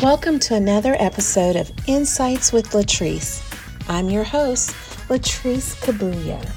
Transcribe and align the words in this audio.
Welcome 0.00 0.38
to 0.40 0.54
another 0.54 0.94
episode 1.00 1.56
of 1.56 1.72
Insights 1.88 2.52
with 2.52 2.70
Latrice. 2.70 3.42
I'm 3.88 4.08
your 4.08 4.22
host, 4.22 4.70
Latrice 5.08 5.74
Kabuya. 5.80 6.48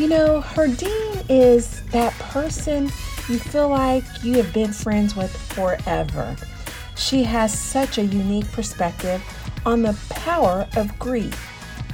You 0.00 0.08
know, 0.08 0.40
Herdine 0.40 1.24
is 1.28 1.80
that 1.92 2.12
person 2.14 2.86
you 3.28 3.38
feel 3.38 3.68
like 3.68 4.02
you 4.24 4.34
have 4.38 4.52
been 4.52 4.72
friends 4.72 5.14
with 5.14 5.30
forever. 5.52 6.34
She 6.96 7.22
has 7.22 7.56
such 7.56 7.98
a 7.98 8.04
unique 8.04 8.50
perspective 8.50 9.22
on 9.64 9.82
the 9.82 9.96
power 10.10 10.66
of 10.74 10.98
grief. 10.98 11.40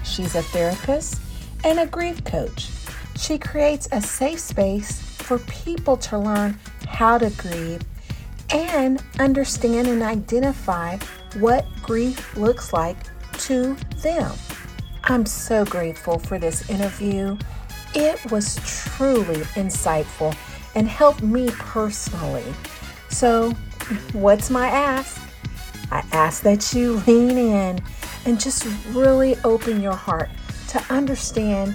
She's 0.04 0.34
a 0.34 0.42
therapist 0.42 1.20
and 1.64 1.80
a 1.80 1.86
grief 1.86 2.24
coach. 2.24 2.70
She 3.18 3.36
creates 3.36 3.90
a 3.92 4.00
safe 4.00 4.40
space 4.40 5.02
for 5.02 5.38
people 5.40 5.98
to 5.98 6.16
learn 6.16 6.58
how 6.88 7.18
to 7.18 7.28
grieve 7.28 7.82
and 8.52 9.02
understand 9.18 9.88
and 9.88 10.02
identify 10.02 10.98
what 11.38 11.66
grief 11.82 12.36
looks 12.36 12.72
like 12.72 12.96
to 13.38 13.74
them. 14.02 14.32
I'm 15.04 15.26
so 15.26 15.64
grateful 15.64 16.18
for 16.18 16.38
this 16.38 16.68
interview. 16.70 17.36
It 17.94 18.30
was 18.30 18.56
truly 18.64 19.40
insightful 19.54 20.36
and 20.74 20.86
helped 20.86 21.22
me 21.22 21.50
personally. 21.50 22.44
So, 23.08 23.50
what's 24.12 24.48
my 24.48 24.68
ask? 24.68 25.20
I 25.90 26.04
ask 26.12 26.42
that 26.44 26.72
you 26.72 26.94
lean 27.06 27.36
in 27.36 27.82
and 28.24 28.40
just 28.40 28.66
really 28.90 29.36
open 29.44 29.80
your 29.80 29.96
heart 29.96 30.30
to 30.68 30.84
understand 30.88 31.74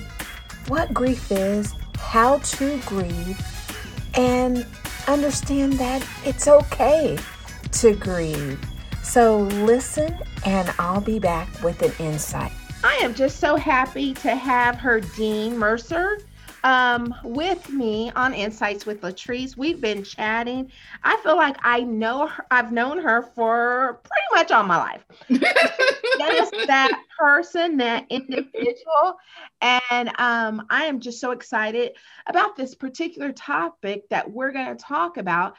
what 0.67 0.93
grief 0.93 1.31
is, 1.31 1.75
how 1.97 2.39
to 2.39 2.79
grieve, 2.85 3.39
and 4.15 4.65
understand 5.07 5.73
that 5.73 6.07
it's 6.25 6.47
okay 6.47 7.17
to 7.73 7.95
grieve. 7.95 8.59
So 9.03 9.39
listen, 9.39 10.17
and 10.45 10.73
I'll 10.79 11.01
be 11.01 11.19
back 11.19 11.47
with 11.63 11.81
an 11.81 11.93
insight. 12.05 12.51
I 12.83 12.93
am 12.95 13.15
just 13.15 13.39
so 13.39 13.55
happy 13.55 14.13
to 14.15 14.35
have 14.35 14.75
Herdine 14.75 15.53
Mercier 15.53 16.19
um, 16.63 17.13
with 17.23 17.69
me 17.69 18.11
on 18.15 18.33
Insights 18.33 18.85
with 18.85 19.01
Latrice. 19.01 19.57
We've 19.57 19.79
been 19.79 20.03
chatting. 20.03 20.71
I 21.03 21.17
feel 21.23 21.35
like 21.35 21.57
I 21.63 21.81
know 21.81 22.27
her, 22.27 22.45
I've 22.51 22.71
known 22.71 22.99
her 22.99 23.21
for 23.21 23.99
pretty 24.03 24.43
much 24.43 24.51
all 24.51 24.63
my 24.63 24.77
life. 24.77 25.03
that 25.29 26.33
is 26.33 26.67
that 26.67 26.91
person, 27.17 27.77
that 27.77 28.05
individual. 28.09 29.17
And 29.61 30.09
um, 30.17 30.65
I 30.69 30.85
am 30.85 30.99
just 30.99 31.19
so 31.19 31.31
excited 31.31 31.93
about 32.25 32.55
this 32.55 32.75
particular 32.75 33.31
topic 33.31 34.09
that 34.09 34.31
we're 34.31 34.51
going 34.51 34.75
to 34.75 34.83
talk 34.83 35.17
about 35.17 35.55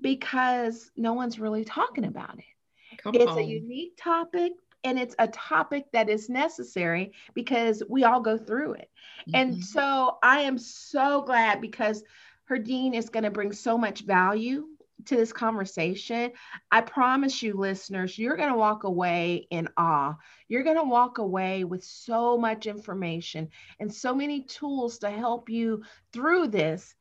because 0.00 0.90
no 0.96 1.14
one's 1.14 1.38
really 1.38 1.64
talking 1.64 2.04
about 2.04 2.38
it. 2.38 2.98
Come 2.98 3.14
it's 3.14 3.30
on. 3.30 3.38
a 3.38 3.42
unique 3.42 3.96
topic 3.96 4.52
and 4.84 4.98
it's 4.98 5.14
a 5.18 5.28
topic 5.28 5.86
that 5.92 6.08
is 6.08 6.28
necessary 6.28 7.12
because 7.34 7.82
we 7.88 8.04
all 8.04 8.20
go 8.20 8.38
through 8.38 8.74
it. 8.74 8.90
Mm-hmm. 9.28 9.34
And 9.34 9.64
so 9.64 10.18
I 10.22 10.40
am 10.40 10.58
so 10.58 11.22
glad 11.22 11.60
because 11.60 12.02
Herdine 12.48 12.94
is 12.94 13.08
going 13.08 13.24
to 13.24 13.30
bring 13.30 13.52
so 13.52 13.76
much 13.76 14.02
value 14.02 14.66
to 15.06 15.16
this 15.16 15.32
conversation. 15.32 16.32
I 16.70 16.80
promise 16.80 17.42
you, 17.42 17.54
listeners, 17.54 18.18
you're 18.18 18.36
going 18.36 18.52
to 18.52 18.58
walk 18.58 18.84
away 18.84 19.46
in 19.50 19.68
awe. 19.76 20.16
You're 20.48 20.64
going 20.64 20.76
to 20.76 20.84
walk 20.84 21.18
away 21.18 21.64
with 21.64 21.84
so 21.84 22.36
much 22.36 22.66
information 22.66 23.48
and 23.80 23.92
so 23.92 24.14
many 24.14 24.42
tools 24.44 24.98
to 24.98 25.10
help 25.10 25.48
you 25.48 25.82
through 26.12 26.48
this. 26.48 26.94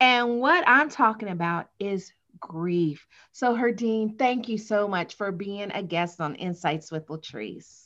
And 0.00 0.40
what 0.40 0.64
I'm 0.66 0.90
talking 0.90 1.28
about 1.28 1.68
is 1.78 2.12
grief. 2.40 3.06
So, 3.32 3.54
Herdine, 3.54 4.18
thank 4.18 4.48
you 4.48 4.58
so 4.58 4.88
much 4.88 5.14
for 5.14 5.30
being 5.32 5.70
a 5.72 5.82
guest 5.82 6.20
on 6.20 6.34
Insights 6.36 6.90
with 6.90 7.06
Latrice. 7.08 7.81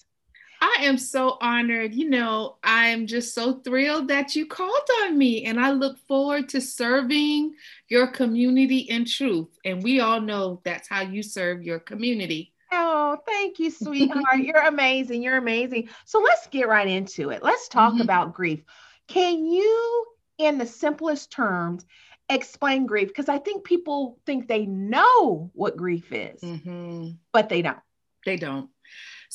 I 0.66 0.84
am 0.84 0.98
so 0.98 1.38
honored. 1.40 1.94
You 1.94 2.10
know, 2.10 2.56
I'm 2.64 3.06
just 3.06 3.34
so 3.34 3.54
thrilled 3.60 4.08
that 4.08 4.34
you 4.34 4.46
called 4.46 4.88
on 5.02 5.16
me, 5.16 5.44
and 5.44 5.60
I 5.60 5.70
look 5.70 5.98
forward 6.08 6.48
to 6.50 6.60
serving 6.60 7.54
your 7.88 8.08
community 8.08 8.78
in 8.78 9.04
truth. 9.04 9.48
And 9.64 9.82
we 9.82 10.00
all 10.00 10.20
know 10.20 10.60
that's 10.64 10.88
how 10.88 11.02
you 11.02 11.22
serve 11.22 11.62
your 11.62 11.78
community. 11.78 12.52
Oh, 12.72 13.18
thank 13.26 13.60
you, 13.60 13.70
sweetheart. 13.82 14.38
You're 14.38 14.66
amazing. 14.66 15.22
You're 15.22 15.36
amazing. 15.36 15.88
So 16.04 16.18
let's 16.18 16.48
get 16.48 16.68
right 16.68 16.88
into 16.88 17.30
it. 17.30 17.42
Let's 17.42 17.68
talk 17.68 17.92
mm-hmm. 17.92 18.02
about 18.02 18.34
grief. 18.34 18.62
Can 19.06 19.44
you, 19.44 20.06
in 20.38 20.58
the 20.58 20.66
simplest 20.66 21.30
terms, 21.30 21.86
explain 22.28 22.86
grief 22.86 23.06
because 23.08 23.28
I 23.28 23.38
think 23.38 23.62
people 23.62 24.18
think 24.26 24.48
they 24.48 24.66
know 24.66 25.52
what 25.54 25.76
grief 25.76 26.12
is, 26.12 26.40
mm-hmm. 26.40 27.10
but 27.32 27.48
they 27.48 27.62
don't. 27.62 27.78
They 28.24 28.36
don't. 28.36 28.68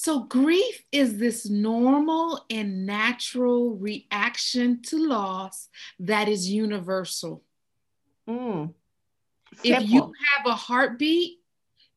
So, 0.04 0.24
grief 0.24 0.84
is 0.92 1.20
this 1.20 1.48
normal 1.48 2.44
and 2.50 2.88
natural 2.88 3.76
reaction 3.76 4.82
to 4.88 4.98
loss 4.98 5.70
that 6.00 6.28
is 6.28 6.50
universal. 6.50 7.44
Mm. 8.28 8.74
If 9.64 9.88
you 9.88 10.02
have 10.02 10.48
a 10.48 10.56
heartbeat, 10.56 11.38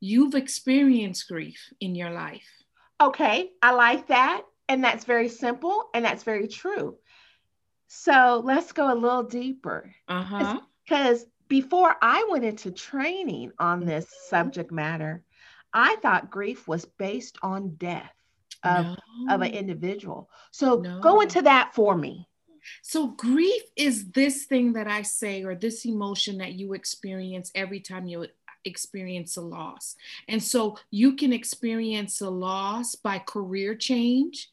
you've 0.00 0.34
experienced 0.34 1.28
grief 1.28 1.72
in 1.80 1.94
your 1.94 2.10
life. 2.10 2.46
Okay, 3.00 3.52
I 3.62 3.70
like 3.72 4.08
that. 4.08 4.42
And 4.68 4.84
that's 4.84 5.06
very 5.06 5.30
simple 5.30 5.88
and 5.94 6.04
that's 6.04 6.24
very 6.24 6.46
true. 6.46 6.98
So 7.86 8.42
let's 8.44 8.72
go 8.72 8.92
a 8.92 8.94
little 8.94 9.22
deeper. 9.22 9.94
Uh-huh. 10.08 10.60
Because 10.86 11.24
before 11.48 11.96
I 12.02 12.26
went 12.28 12.44
into 12.44 12.70
training 12.70 13.52
on 13.58 13.86
this 13.86 14.06
subject 14.28 14.70
matter, 14.70 15.23
I 15.74 15.96
thought 15.96 16.30
grief 16.30 16.66
was 16.68 16.84
based 16.84 17.36
on 17.42 17.74
death 17.74 18.12
of, 18.62 18.86
no. 18.86 19.34
of 19.34 19.42
an 19.42 19.52
individual. 19.52 20.30
So 20.52 20.76
no. 20.76 21.00
go 21.00 21.20
into 21.20 21.42
that 21.42 21.74
for 21.74 21.96
me. 21.96 22.28
So, 22.82 23.08
grief 23.08 23.62
is 23.76 24.10
this 24.12 24.44
thing 24.44 24.72
that 24.72 24.88
I 24.88 25.02
say, 25.02 25.44
or 25.44 25.54
this 25.54 25.84
emotion 25.84 26.38
that 26.38 26.54
you 26.54 26.72
experience 26.72 27.50
every 27.54 27.80
time 27.80 28.06
you 28.06 28.26
experience 28.64 29.36
a 29.36 29.42
loss. 29.42 29.96
And 30.28 30.42
so 30.42 30.78
you 30.90 31.16
can 31.16 31.32
experience 31.32 32.22
a 32.22 32.30
loss 32.30 32.94
by 32.94 33.18
career 33.18 33.74
change. 33.74 34.48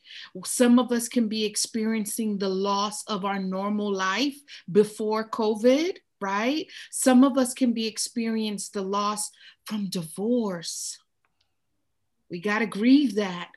Some 0.45 0.79
of 0.79 0.91
us 0.91 1.07
can 1.07 1.29
be 1.29 1.45
experiencing 1.45 2.37
the 2.37 2.49
loss 2.49 3.03
of 3.05 3.23
our 3.23 3.39
normal 3.39 3.93
life 3.93 4.35
before 4.69 5.29
COVID 5.29 5.97
right? 6.21 6.67
Some 6.91 7.23
of 7.23 7.35
us 7.37 7.55
can 7.55 7.73
be 7.73 7.87
experienced 7.87 8.73
the 8.73 8.83
loss 8.83 9.31
from 9.65 9.89
divorce. 9.89 10.99
We 12.31 12.39
got 12.39 12.59
to 12.59 12.65
grieve 12.65 13.15
that 13.15 13.49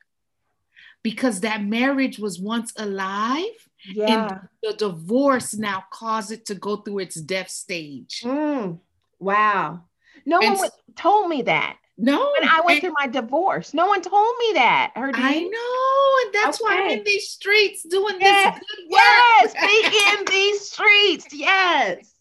because 1.04 1.40
that 1.40 1.62
marriage 1.62 2.18
was 2.18 2.40
once 2.40 2.72
alive 2.76 3.44
yeah. 3.86 4.28
and 4.28 4.48
the 4.62 4.72
divorce 4.72 5.54
now 5.54 5.84
caused 5.92 6.32
it 6.32 6.46
to 6.46 6.56
go 6.56 6.78
through 6.78 6.98
its 6.98 7.14
death 7.14 7.50
stage. 7.50 8.22
Mm, 8.24 8.80
wow. 9.20 9.84
No 10.26 10.40
and 10.40 10.58
one 10.58 10.70
told 10.96 11.28
me 11.28 11.42
that. 11.42 11.76
No, 11.96 12.32
when 12.40 12.48
I 12.48 12.60
went 12.64 12.80
through 12.80 12.94
my 12.98 13.06
divorce, 13.06 13.72
no 13.72 13.86
one 13.86 14.02
told 14.02 14.34
me 14.40 14.54
that. 14.54 14.92
Herdine. 14.96 15.14
I 15.14 15.38
know, 15.38 16.24
and 16.24 16.34
that's 16.34 16.60
okay. 16.60 16.74
why 16.74 16.82
I'm 16.82 16.98
in 16.98 17.04
these 17.04 17.28
streets 17.28 17.84
doing 17.88 18.16
yes. 18.18 18.58
this 18.58 18.66
good 18.68 18.91
work. 18.91 19.00
Yes, 19.00 19.54
be 19.54 20.18
in 20.18 20.24
these 20.24 20.60
streets. 20.68 21.26
Yes 21.32 22.14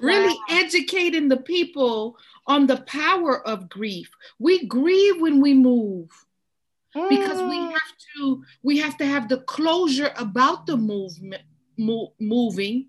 really 0.00 0.34
wow. 0.34 0.44
educating 0.50 1.28
the 1.28 1.36
people 1.36 2.16
on 2.46 2.66
the 2.66 2.78
power 2.82 3.46
of 3.46 3.68
grief. 3.68 4.10
We 4.38 4.66
grieve 4.66 5.20
when 5.20 5.40
we 5.40 5.54
move 5.54 6.10
because 6.94 7.42
we 7.42 7.58
mm. 7.58 7.70
have 7.70 7.92
to 8.16 8.44
we 8.62 8.78
have 8.78 8.96
to 8.96 9.06
have 9.06 9.28
the 9.28 9.38
closure 9.38 10.12
about 10.16 10.66
the 10.66 10.76
movement 10.76 11.42
mo- 11.76 12.14
moving 12.18 12.86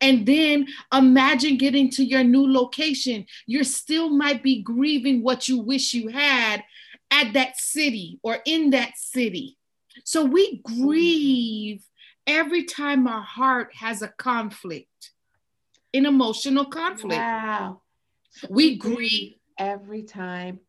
and 0.00 0.26
then 0.26 0.66
imagine 0.92 1.56
getting 1.56 1.88
to 1.88 2.02
your 2.02 2.24
new 2.24 2.52
location 2.52 3.24
you 3.46 3.62
still 3.62 4.08
might 4.08 4.42
be 4.42 4.60
grieving 4.60 5.22
what 5.22 5.46
you 5.46 5.60
wish 5.60 5.94
you 5.94 6.08
had 6.08 6.64
at 7.12 7.32
that 7.32 7.56
city 7.56 8.18
or 8.24 8.38
in 8.44 8.70
that 8.70 8.98
city 8.98 9.56
so 10.02 10.24
we 10.24 10.60
grieve 10.64 11.84
every 12.26 12.64
time 12.64 13.06
our 13.06 13.22
heart 13.22 13.72
has 13.72 14.02
a 14.02 14.08
conflict 14.08 15.12
an 15.94 16.06
emotional 16.06 16.64
conflict. 16.64 17.14
Wow. 17.14 17.80
We 18.48 18.76
grieve 18.76 19.36
every 19.58 20.02
time 20.02 20.60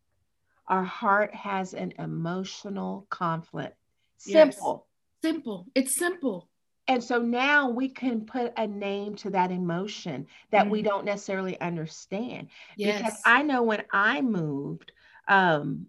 our 0.68 0.84
heart 0.84 1.34
has 1.34 1.74
an 1.74 1.92
emotional 1.98 3.06
conflict. 3.10 3.76
Simple. 4.18 4.86
Yes. 5.22 5.32
Simple. 5.32 5.66
It's 5.74 5.96
simple. 5.96 6.48
And 6.88 7.02
so 7.02 7.20
now 7.20 7.68
we 7.68 7.88
can 7.88 8.26
put 8.26 8.52
a 8.56 8.66
name 8.66 9.16
to 9.16 9.30
that 9.30 9.50
emotion 9.50 10.26
that 10.50 10.62
mm-hmm. 10.62 10.70
we 10.70 10.82
don't 10.82 11.04
necessarily 11.04 11.60
understand. 11.60 12.48
Yes. 12.76 12.98
Because 12.98 13.20
I 13.24 13.42
know 13.42 13.62
when 13.62 13.82
I 13.92 14.20
moved, 14.20 14.92
um, 15.26 15.86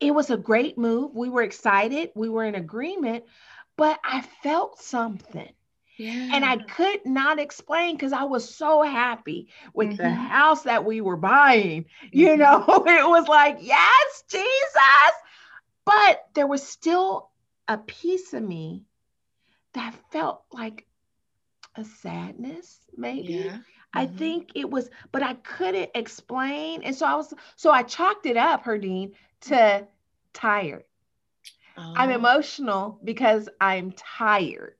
it 0.00 0.12
was 0.12 0.30
a 0.30 0.36
great 0.36 0.76
move. 0.76 1.14
We 1.14 1.28
were 1.28 1.42
excited, 1.42 2.10
we 2.14 2.28
were 2.28 2.44
in 2.44 2.56
agreement, 2.56 3.24
but 3.76 4.00
I 4.04 4.22
felt 4.42 4.80
something. 4.80 5.52
Yeah. 6.00 6.30
And 6.32 6.46
I 6.46 6.56
could 6.56 7.04
not 7.04 7.38
explain 7.38 7.94
because 7.94 8.14
I 8.14 8.22
was 8.22 8.48
so 8.48 8.80
happy 8.80 9.48
with 9.74 9.88
mm-hmm. 9.88 10.02
the 10.02 10.10
house 10.10 10.62
that 10.62 10.86
we 10.86 11.02
were 11.02 11.18
buying. 11.18 11.84
You 12.10 12.28
mm-hmm. 12.28 12.40
know, 12.40 12.64
it 12.86 13.06
was 13.06 13.28
like, 13.28 13.58
yes, 13.60 14.24
Jesus. 14.30 15.12
But 15.84 16.24
there 16.32 16.46
was 16.46 16.66
still 16.66 17.28
a 17.68 17.76
piece 17.76 18.32
of 18.32 18.42
me 18.42 18.84
that 19.74 19.94
felt 20.10 20.42
like 20.50 20.86
a 21.76 21.84
sadness, 21.84 22.78
maybe. 22.96 23.34
Yeah. 23.34 23.58
I 23.92 24.06
mm-hmm. 24.06 24.16
think 24.16 24.52
it 24.54 24.70
was, 24.70 24.88
but 25.12 25.22
I 25.22 25.34
couldn't 25.34 25.90
explain. 25.94 26.82
And 26.82 26.96
so 26.96 27.04
I 27.04 27.14
was, 27.14 27.34
so 27.56 27.70
I 27.70 27.82
chalked 27.82 28.24
it 28.24 28.38
up, 28.38 28.64
Herdine, 28.64 29.12
to 29.42 29.86
tired. 30.32 30.84
Oh. 31.76 31.92
I'm 31.94 32.08
emotional 32.10 32.98
because 33.04 33.50
I'm 33.60 33.92
tired 33.92 34.76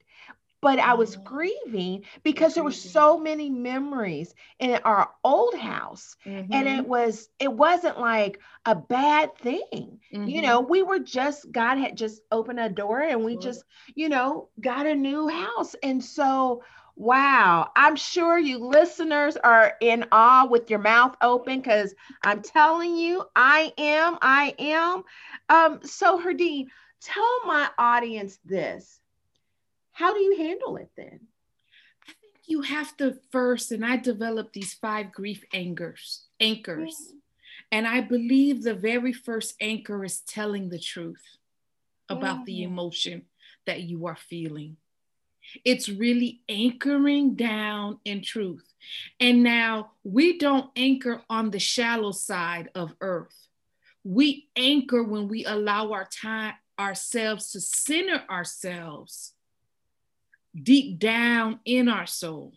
but 0.62 0.78
I 0.78 0.94
was 0.94 1.16
oh. 1.16 1.20
grieving 1.20 2.04
because 2.22 2.54
there 2.54 2.64
were 2.64 2.70
so 2.70 3.18
many 3.18 3.50
memories 3.50 4.34
in 4.58 4.80
our 4.84 5.10
old 5.24 5.54
house 5.54 6.16
mm-hmm. 6.26 6.52
and 6.52 6.68
it 6.68 6.80
mm-hmm. 6.80 6.88
was 6.88 7.28
it 7.38 7.52
wasn't 7.52 7.98
like 7.98 8.40
a 8.66 8.74
bad 8.74 9.36
thing 9.38 10.00
mm-hmm. 10.12 10.28
you 10.28 10.42
know 10.42 10.60
we 10.60 10.82
were 10.82 10.98
just 10.98 11.50
God 11.50 11.78
had 11.78 11.96
just 11.96 12.22
opened 12.30 12.60
a 12.60 12.68
door 12.68 13.00
and 13.00 13.24
we 13.24 13.36
just 13.36 13.64
you 13.94 14.08
know 14.08 14.48
got 14.60 14.86
a 14.86 14.94
new 14.94 15.28
house 15.28 15.74
and 15.82 16.02
so 16.02 16.62
wow 16.96 17.70
I'm 17.76 17.96
sure 17.96 18.38
you 18.38 18.58
listeners 18.58 19.36
are 19.36 19.74
in 19.80 20.04
awe 20.12 20.46
with 20.50 20.68
your 20.68 20.80
mouth 20.80 21.16
open 21.22 21.62
cuz 21.62 21.94
I'm 22.22 22.42
telling 22.42 22.96
you 22.96 23.24
I 23.34 23.72
am 23.78 24.18
I 24.20 24.54
am 24.58 25.04
um 25.48 25.80
so 25.82 26.18
Herdine 26.18 26.66
tell 27.00 27.46
my 27.46 27.70
audience 27.78 28.38
this 28.44 29.00
how 30.00 30.14
do 30.14 30.20
you 30.20 30.35
handle 30.38 30.79
it 30.79 30.91
then? 30.97 31.20
I 32.08 32.12
think 32.23 32.35
you 32.47 32.62
have 32.62 32.97
to 32.97 33.19
first, 33.31 33.70
and 33.70 33.85
I 33.85 33.99
developed 33.99 34.55
these 34.55 34.73
five 34.73 35.12
grief 35.12 35.44
anchors, 35.52 36.25
anchors. 36.41 36.94
Mm-hmm. 36.94 37.17
And 37.73 37.87
I 37.87 38.00
believe 38.00 38.62
the 38.62 38.75
very 38.75 39.12
first 39.12 39.55
anchor 39.61 40.02
is 40.02 40.23
telling 40.23 40.70
the 40.70 40.79
truth 40.79 41.23
about 42.08 42.37
mm-hmm. 42.37 42.44
the 42.44 42.62
emotion 42.62 43.23
that 43.67 43.82
you 43.82 44.06
are 44.06 44.17
feeling. 44.17 44.79
It's 45.67 45.91
really 45.91 46.41
anchoring 46.49 47.35
down 47.35 47.99
in 48.06 48.23
truth. 48.23 48.73
And 49.20 49.43
now 49.43 49.93
we 50.02 50.38
don't 50.38 50.70
anchor 50.76 51.20
on 51.29 51.50
the 51.50 51.58
shallow 51.58 52.12
side 52.12 52.70
of 52.75 52.94
earth. 53.02 53.37
We 54.02 54.49
anchor 54.56 55.02
when 55.02 55.29
we 55.29 55.44
allow 55.44 55.93
our 55.93 56.06
time 56.06 56.55
ourselves 56.79 57.52
to 57.52 57.61
center 57.61 58.23
ourselves 58.31 59.35
deep 60.55 60.99
down 60.99 61.61
in 61.64 61.88
our 61.88 62.06
soul. 62.06 62.55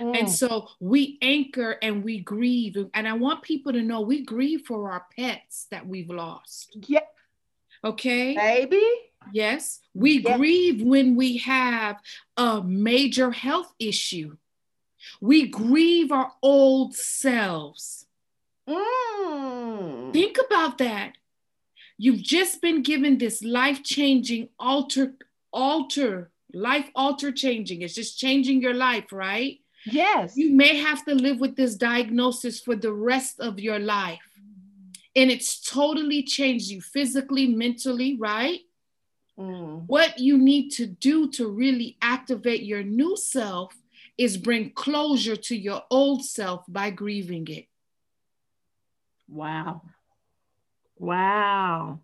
Mm. 0.00 0.20
And 0.20 0.30
so 0.30 0.68
we 0.80 1.18
anchor 1.22 1.76
and 1.82 2.04
we 2.04 2.20
grieve. 2.20 2.76
And 2.94 3.08
I 3.08 3.14
want 3.14 3.42
people 3.42 3.72
to 3.72 3.82
know 3.82 4.00
we 4.00 4.24
grieve 4.24 4.62
for 4.66 4.90
our 4.92 5.04
pets 5.16 5.66
that 5.70 5.86
we've 5.86 6.10
lost. 6.10 6.76
Yeah. 6.86 7.00
Okay. 7.84 8.34
Baby. 8.34 8.86
Yes. 9.32 9.80
We 9.94 10.20
yes. 10.20 10.36
grieve 10.36 10.82
when 10.82 11.16
we 11.16 11.38
have 11.38 11.96
a 12.36 12.62
major 12.62 13.30
health 13.30 13.72
issue. 13.78 14.36
We 15.20 15.48
grieve 15.48 16.12
our 16.12 16.32
old 16.42 16.94
selves. 16.94 18.06
Mm. 18.68 20.12
Think 20.12 20.36
about 20.44 20.78
that. 20.78 21.12
You've 21.96 22.22
just 22.22 22.62
been 22.62 22.82
given 22.82 23.18
this 23.18 23.42
life 23.42 23.82
changing, 23.82 24.50
alter, 24.58 25.14
alter 25.52 26.30
life 26.52 26.90
alter 26.94 27.32
changing. 27.32 27.82
It's 27.82 27.94
just 27.94 28.18
changing 28.18 28.62
your 28.62 28.74
life, 28.74 29.12
right? 29.12 29.58
Yes. 29.84 30.36
You 30.36 30.52
may 30.54 30.76
have 30.76 31.04
to 31.06 31.14
live 31.14 31.40
with 31.40 31.56
this 31.56 31.74
diagnosis 31.74 32.60
for 32.60 32.76
the 32.76 32.92
rest 32.92 33.40
of 33.40 33.60
your 33.60 33.78
life. 33.78 34.20
And 35.16 35.30
it's 35.30 35.60
totally 35.60 36.22
changed 36.22 36.70
you 36.70 36.80
physically, 36.80 37.46
mentally, 37.46 38.16
right? 38.18 38.60
Mm. 39.38 39.84
What 39.86 40.18
you 40.18 40.36
need 40.36 40.70
to 40.72 40.86
do 40.86 41.30
to 41.32 41.48
really 41.48 41.96
activate 42.02 42.62
your 42.62 42.82
new 42.82 43.16
self 43.16 43.74
is 44.16 44.36
bring 44.36 44.70
closure 44.72 45.36
to 45.36 45.56
your 45.56 45.82
old 45.90 46.24
self 46.24 46.64
by 46.68 46.90
grieving 46.90 47.46
it. 47.48 47.66
Wow. 49.28 49.82
Wow. 50.98 52.00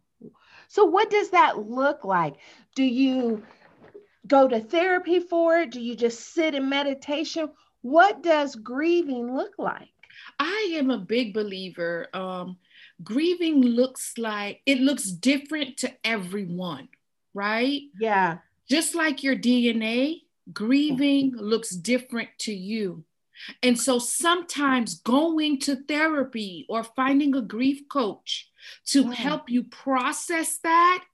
So, 0.68 0.84
what 0.84 1.10
does 1.10 1.30
that 1.30 1.58
look 1.58 2.04
like? 2.04 2.34
Do 2.74 2.84
you 2.84 3.42
go 4.26 4.48
to 4.48 4.60
therapy 4.60 5.20
for 5.20 5.58
it? 5.58 5.70
Do 5.70 5.80
you 5.80 5.94
just 5.94 6.32
sit 6.34 6.54
in 6.54 6.68
meditation? 6.68 7.50
What 7.82 8.22
does 8.22 8.54
grieving 8.54 9.34
look 9.34 9.52
like? 9.58 9.88
I 10.38 10.74
am 10.76 10.90
a 10.90 10.98
big 10.98 11.34
believer. 11.34 12.08
Um, 12.14 12.56
grieving 13.02 13.60
looks 13.60 14.16
like 14.16 14.60
it 14.66 14.80
looks 14.80 15.04
different 15.04 15.78
to 15.78 15.92
everyone, 16.04 16.88
right? 17.34 17.82
Yeah. 18.00 18.38
Just 18.68 18.94
like 18.94 19.22
your 19.22 19.36
DNA, 19.36 20.22
grieving 20.52 21.34
looks 21.36 21.70
different 21.70 22.30
to 22.40 22.52
you. 22.54 23.04
And 23.62 23.78
so 23.78 23.98
sometimes 23.98 25.00
going 25.00 25.58
to 25.60 25.76
therapy 25.76 26.66
or 26.68 26.84
finding 26.84 27.34
a 27.34 27.42
grief 27.42 27.88
coach 27.88 28.48
to 28.86 29.04
mm. 29.04 29.12
help 29.12 29.50
you 29.50 29.64
process 29.64 30.58
that 30.58 31.04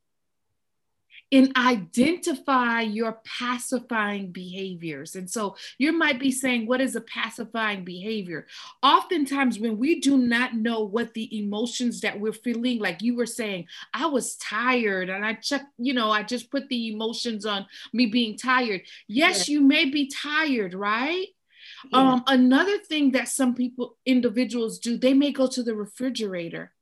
and 1.32 1.52
identify 1.56 2.80
your 2.80 3.20
pacifying 3.24 4.32
behaviors. 4.32 5.14
And 5.14 5.30
so 5.30 5.56
you 5.78 5.92
might 5.92 6.18
be 6.18 6.32
saying, 6.32 6.66
What 6.66 6.80
is 6.80 6.96
a 6.96 7.00
pacifying 7.02 7.84
behavior? 7.84 8.46
Oftentimes, 8.82 9.58
when 9.58 9.78
we 9.78 10.00
do 10.00 10.16
not 10.16 10.54
know 10.54 10.80
what 10.80 11.14
the 11.14 11.38
emotions 11.38 12.00
that 12.00 12.18
we're 12.18 12.32
feeling, 12.32 12.80
like 12.80 13.02
you 13.02 13.14
were 13.14 13.26
saying, 13.26 13.66
I 13.94 14.06
was 14.06 14.36
tired 14.36 15.08
and 15.08 15.24
I 15.24 15.34
checked, 15.34 15.66
you 15.78 15.94
know, 15.94 16.10
I 16.10 16.22
just 16.22 16.50
put 16.50 16.68
the 16.68 16.92
emotions 16.92 17.46
on 17.46 17.66
me 17.92 18.06
being 18.06 18.36
tired. 18.36 18.82
Yes, 19.06 19.48
yeah. 19.48 19.54
you 19.54 19.60
may 19.60 19.84
be 19.84 20.08
tired, 20.08 20.74
right? 20.74 21.26
Yeah. 21.92 21.98
Um, 21.98 22.24
another 22.26 22.78
thing 22.78 23.12
that 23.12 23.28
some 23.28 23.54
people, 23.54 23.96
individuals 24.04 24.78
do, 24.78 24.98
they 24.98 25.14
may 25.14 25.32
go 25.32 25.46
to 25.46 25.62
the 25.62 25.74
refrigerator. 25.74 26.72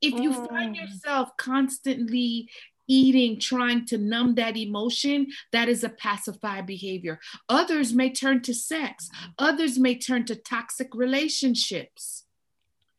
If 0.00 0.14
you 0.20 0.32
mm. 0.32 0.48
find 0.48 0.74
yourself 0.74 1.36
constantly 1.36 2.48
eating, 2.88 3.38
trying 3.40 3.86
to 3.86 3.98
numb 3.98 4.34
that 4.36 4.56
emotion, 4.56 5.28
that 5.52 5.68
is 5.68 5.84
a 5.84 5.88
pacified 5.88 6.66
behavior. 6.66 7.18
Others 7.48 7.92
may 7.92 8.10
turn 8.10 8.42
to 8.42 8.54
sex, 8.54 9.08
others 9.38 9.78
may 9.78 9.98
turn 9.98 10.24
to 10.26 10.36
toxic 10.36 10.94
relationships. 10.94 12.24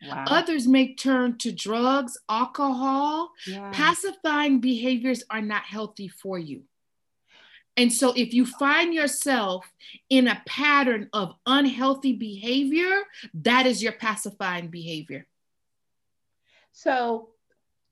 Wow. 0.06 0.26
Others 0.28 0.68
may 0.68 0.94
turn 0.94 1.38
to 1.40 1.52
drugs, 1.52 2.18
alcohol. 2.30 3.32
Yeah. 3.48 3.72
Pacifying 3.74 4.60
behaviors 4.60 5.24
are 5.30 5.42
not 5.42 5.64
healthy 5.64 6.08
for 6.08 6.38
you. 6.38 6.64
And 7.78 7.94
so, 7.94 8.12
if 8.16 8.34
you 8.34 8.46
find 8.46 8.94
yourself 8.94 9.66
in 10.10 10.28
a 10.28 10.42
pattern 10.48 11.10
of 11.14 11.36
unhealthy 11.46 12.14
behavior, 12.14 13.04
that 13.36 13.68
is 13.68 13.84
your 13.84 13.92
pacifying 13.92 14.70
behavior. 14.70 15.28
So, 16.72 17.30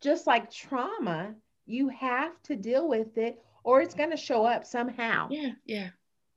just 0.02 0.26
like 0.26 0.52
trauma, 0.52 1.36
you 1.66 1.90
have 1.90 2.32
to 2.44 2.56
deal 2.56 2.88
with 2.88 3.18
it 3.18 3.44
or 3.64 3.82
it's 3.82 3.96
going 3.96 4.12
to 4.12 4.18
show 4.18 4.46
up 4.46 4.66
somehow. 4.66 5.28
Yeah, 5.32 5.52
yeah. 5.66 5.90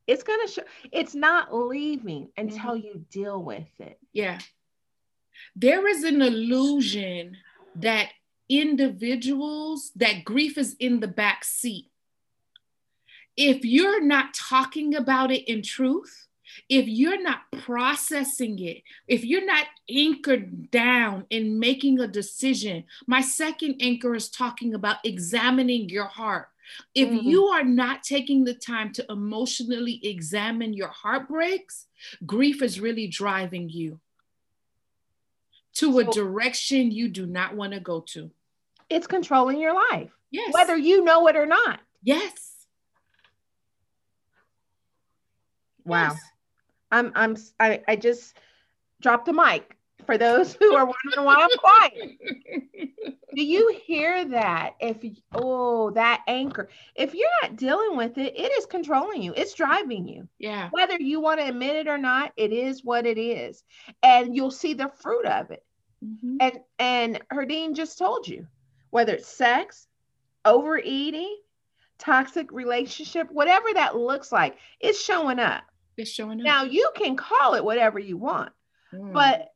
It's 0.06 0.22
going 0.22 0.40
to 0.46 0.52
show, 0.52 0.62
it's 0.90 1.14
not 1.14 1.54
leaving 1.54 2.30
until 2.36 2.74
mm-hmm. 2.74 2.86
you 2.86 3.04
deal 3.10 3.42
with 3.42 3.68
it. 3.78 3.98
Yeah. 4.12 4.38
There 5.54 5.86
is 5.86 6.04
an 6.04 6.22
illusion 6.22 7.36
that 7.76 8.08
individuals, 8.48 9.92
that 9.96 10.24
grief 10.24 10.56
is 10.56 10.74
in 10.80 11.00
the 11.00 11.08
back 11.08 11.44
seat. 11.44 11.90
If 13.36 13.64
you're 13.64 14.02
not 14.02 14.34
talking 14.34 14.94
about 14.94 15.30
it 15.30 15.48
in 15.48 15.62
truth, 15.62 16.27
if 16.68 16.86
you're 16.86 17.22
not 17.22 17.40
processing 17.62 18.58
it, 18.58 18.82
if 19.06 19.24
you're 19.24 19.46
not 19.46 19.66
anchored 19.90 20.70
down 20.70 21.26
in 21.30 21.58
making 21.58 22.00
a 22.00 22.06
decision, 22.06 22.84
my 23.06 23.20
second 23.20 23.76
anchor 23.80 24.14
is 24.14 24.28
talking 24.28 24.74
about 24.74 24.96
examining 25.04 25.88
your 25.88 26.06
heart. 26.06 26.48
If 26.94 27.08
mm-hmm. 27.08 27.28
you 27.28 27.44
are 27.46 27.64
not 27.64 28.02
taking 28.02 28.44
the 28.44 28.54
time 28.54 28.92
to 28.94 29.06
emotionally 29.08 30.00
examine 30.02 30.74
your 30.74 30.88
heartbreaks, 30.88 31.86
grief 32.26 32.62
is 32.62 32.80
really 32.80 33.06
driving 33.06 33.68
you 33.68 34.00
to 35.74 35.92
so, 35.92 35.98
a 36.00 36.04
direction 36.04 36.90
you 36.90 37.08
do 37.08 37.26
not 37.26 37.54
want 37.54 37.72
to 37.72 37.80
go 37.80 38.00
to. 38.00 38.30
It's 38.90 39.06
controlling 39.06 39.60
your 39.60 39.74
life. 39.74 40.10
Yes. 40.30 40.52
Whether 40.52 40.76
you 40.76 41.04
know 41.04 41.26
it 41.28 41.36
or 41.36 41.46
not. 41.46 41.80
Yes. 42.02 42.52
Wow. 45.84 46.12
Yes. 46.12 46.20
I'm 46.90 47.12
I'm 47.14 47.36
I, 47.60 47.82
I 47.86 47.96
just 47.96 48.36
dropped 49.00 49.26
the 49.26 49.32
mic 49.32 49.76
for 50.06 50.18
those 50.18 50.54
who 50.60 50.74
are 50.74 50.86
wondering 50.86 51.24
why 51.24 51.36
I'm 51.42 51.58
quiet. 51.58 52.18
Do 53.34 53.44
you 53.44 53.78
hear 53.84 54.24
that? 54.24 54.74
If 54.80 55.04
oh 55.32 55.90
that 55.90 56.22
anchor, 56.26 56.68
if 56.94 57.14
you're 57.14 57.28
not 57.42 57.56
dealing 57.56 57.96
with 57.96 58.18
it, 58.18 58.34
it 58.36 58.52
is 58.58 58.66
controlling 58.66 59.22
you. 59.22 59.32
It's 59.36 59.54
driving 59.54 60.08
you. 60.08 60.28
Yeah. 60.38 60.70
Whether 60.72 60.96
you 60.96 61.20
want 61.20 61.40
to 61.40 61.48
admit 61.48 61.76
it 61.76 61.88
or 61.88 61.98
not, 61.98 62.32
it 62.36 62.52
is 62.52 62.84
what 62.84 63.06
it 63.06 63.18
is, 63.18 63.62
and 64.02 64.34
you'll 64.34 64.50
see 64.50 64.74
the 64.74 64.88
fruit 64.88 65.26
of 65.26 65.50
it. 65.50 65.64
Mm-hmm. 66.04 66.36
And 66.40 66.60
and 66.78 67.20
Herdine 67.32 67.74
just 67.74 67.98
told 67.98 68.26
you 68.26 68.46
whether 68.90 69.14
it's 69.14 69.28
sex, 69.28 69.86
overeating, 70.44 71.38
toxic 71.98 72.50
relationship, 72.52 73.30
whatever 73.30 73.66
that 73.74 73.96
looks 73.96 74.32
like, 74.32 74.58
it's 74.80 75.00
showing 75.00 75.38
up. 75.38 75.64
It's 75.98 76.10
showing 76.10 76.40
up. 76.40 76.44
Now 76.44 76.64
you 76.64 76.90
can 76.94 77.16
call 77.16 77.54
it 77.54 77.64
whatever 77.64 77.98
you 77.98 78.16
want, 78.16 78.52
mm. 78.92 79.12
but 79.12 79.48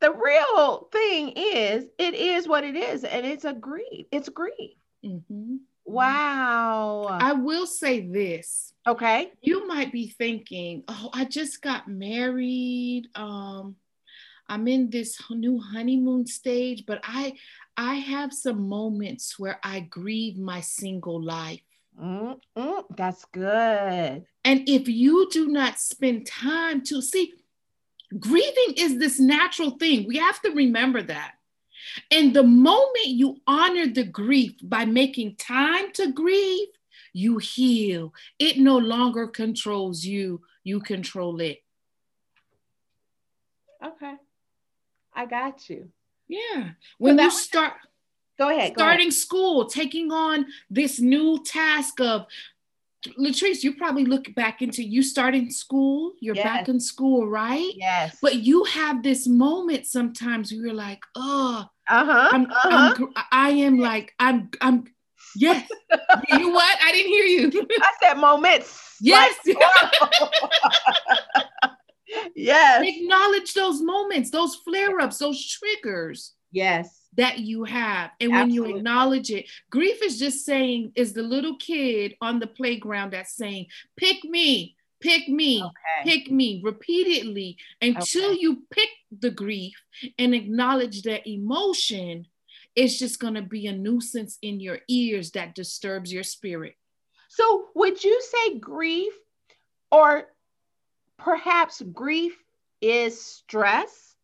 the 0.00 0.12
real 0.12 0.88
thing 0.92 1.32
is 1.36 1.86
it 1.98 2.14
is 2.14 2.48
what 2.48 2.64
it 2.64 2.76
is, 2.76 3.04
and 3.04 3.24
it's 3.24 3.44
a 3.44 3.52
grief. 3.52 4.06
It's 4.10 4.28
grief. 4.28 4.76
Mm-hmm. 5.04 5.56
Wow. 5.86 7.06
I 7.08 7.32
will 7.32 7.66
say 7.66 8.00
this. 8.00 8.72
Okay. 8.86 9.32
You 9.40 9.66
might 9.68 9.92
be 9.92 10.08
thinking, 10.08 10.82
oh, 10.88 11.10
I 11.12 11.24
just 11.24 11.62
got 11.62 11.88
married. 11.88 13.08
Um, 13.14 13.76
I'm 14.48 14.68
in 14.68 14.90
this 14.90 15.20
new 15.30 15.60
honeymoon 15.60 16.26
stage, 16.26 16.84
but 16.86 17.00
I 17.04 17.34
I 17.76 17.96
have 17.96 18.32
some 18.32 18.68
moments 18.68 19.38
where 19.38 19.58
I 19.62 19.80
grieve 19.80 20.38
my 20.38 20.60
single 20.60 21.22
life. 21.22 21.60
Mm 22.00 22.36
that's 22.96 23.24
good. 23.26 24.24
And 24.44 24.68
if 24.68 24.88
you 24.88 25.28
do 25.30 25.48
not 25.48 25.78
spend 25.78 26.26
time 26.26 26.82
to 26.84 27.00
see, 27.02 27.34
grieving 28.18 28.74
is 28.76 28.98
this 28.98 29.18
natural 29.18 29.70
thing. 29.70 30.06
We 30.06 30.18
have 30.18 30.40
to 30.42 30.50
remember 30.50 31.02
that. 31.02 31.32
And 32.10 32.34
the 32.34 32.42
moment 32.42 33.06
you 33.06 33.36
honor 33.46 33.86
the 33.86 34.04
grief 34.04 34.52
by 34.62 34.84
making 34.84 35.36
time 35.36 35.92
to 35.94 36.12
grieve, 36.12 36.68
you 37.12 37.38
heal. 37.38 38.12
It 38.38 38.58
no 38.58 38.76
longer 38.76 39.26
controls 39.26 40.04
you, 40.04 40.42
you 40.64 40.80
control 40.80 41.40
it. 41.40 41.62
Okay. 43.84 44.14
I 45.14 45.26
got 45.26 45.68
you. 45.70 45.88
Yeah. 46.28 46.70
When 46.98 47.16
so 47.18 47.24
you 47.24 47.30
start 47.30 47.72
go 48.38 48.50
ahead. 48.50 48.74
Starting 48.76 48.98
go 48.98 49.08
ahead. 49.08 49.12
school, 49.12 49.66
taking 49.66 50.12
on 50.12 50.46
this 50.70 51.00
new 51.00 51.42
task 51.44 52.00
of 52.00 52.26
Latrice, 53.18 53.62
you 53.62 53.76
probably 53.76 54.04
look 54.04 54.34
back 54.34 54.62
into 54.62 54.82
you 54.82 55.02
starting 55.02 55.50
school, 55.50 56.14
you're 56.20 56.34
yes. 56.34 56.44
back 56.44 56.68
in 56.68 56.80
school, 56.80 57.28
right? 57.28 57.72
Yes. 57.74 58.16
But 58.20 58.36
you 58.36 58.64
have 58.64 59.02
this 59.02 59.26
moment 59.26 59.86
sometimes 59.86 60.50
where 60.50 60.66
you're 60.66 60.74
like, 60.74 61.00
oh, 61.14 61.66
uh-huh, 61.88 62.28
I'm, 62.32 62.46
uh-huh. 62.46 62.94
I'm, 62.98 63.08
I 63.30 63.50
am 63.50 63.78
like, 63.78 64.12
I'm, 64.18 64.50
I'm, 64.60 64.84
yes. 65.36 65.68
you 66.30 66.50
what? 66.50 66.78
I 66.82 66.92
didn't 66.92 67.12
hear 67.12 67.24
you. 67.24 67.66
I 67.80 67.92
said 68.02 68.14
moments. 68.14 68.96
Yes. 69.00 69.36
Like, 69.46 69.56
yes. 72.36 72.84
Acknowledge 72.86 73.52
those 73.52 73.82
moments, 73.82 74.30
those 74.30 74.54
flare 74.56 75.00
ups, 75.00 75.18
those 75.18 75.44
triggers. 75.44 76.34
Yes 76.52 77.05
that 77.16 77.38
you 77.38 77.64
have. 77.64 78.10
And 78.20 78.32
when 78.32 78.50
you 78.50 78.64
acknowledge 78.64 79.30
it, 79.30 79.46
grief 79.70 80.02
is 80.02 80.18
just 80.18 80.44
saying, 80.44 80.92
is 80.94 81.12
the 81.12 81.22
little 81.22 81.56
kid 81.56 82.14
on 82.20 82.38
the 82.38 82.46
playground 82.46 83.12
that's 83.12 83.34
saying, 83.34 83.66
pick 83.96 84.24
me, 84.24 84.76
pick 85.00 85.28
me, 85.28 85.62
okay. 85.62 86.10
pick 86.10 86.30
me 86.30 86.60
repeatedly 86.62 87.56
until 87.80 88.30
okay. 88.30 88.38
you 88.40 88.62
pick 88.70 88.88
the 89.20 89.30
grief 89.30 89.74
and 90.18 90.34
acknowledge 90.34 91.02
that 91.02 91.26
emotion. 91.26 92.26
It's 92.74 92.98
just 92.98 93.18
going 93.20 93.34
to 93.34 93.42
be 93.42 93.66
a 93.66 93.72
nuisance 93.72 94.38
in 94.42 94.60
your 94.60 94.80
ears 94.88 95.30
that 95.32 95.54
disturbs 95.54 96.12
your 96.12 96.22
spirit. 96.22 96.74
So, 97.28 97.68
would 97.74 98.02
you 98.04 98.20
say 98.22 98.58
grief 98.58 99.12
or 99.90 100.24
perhaps 101.18 101.82
grief 101.92 102.36
is 102.80 103.20
stress? 103.20 104.14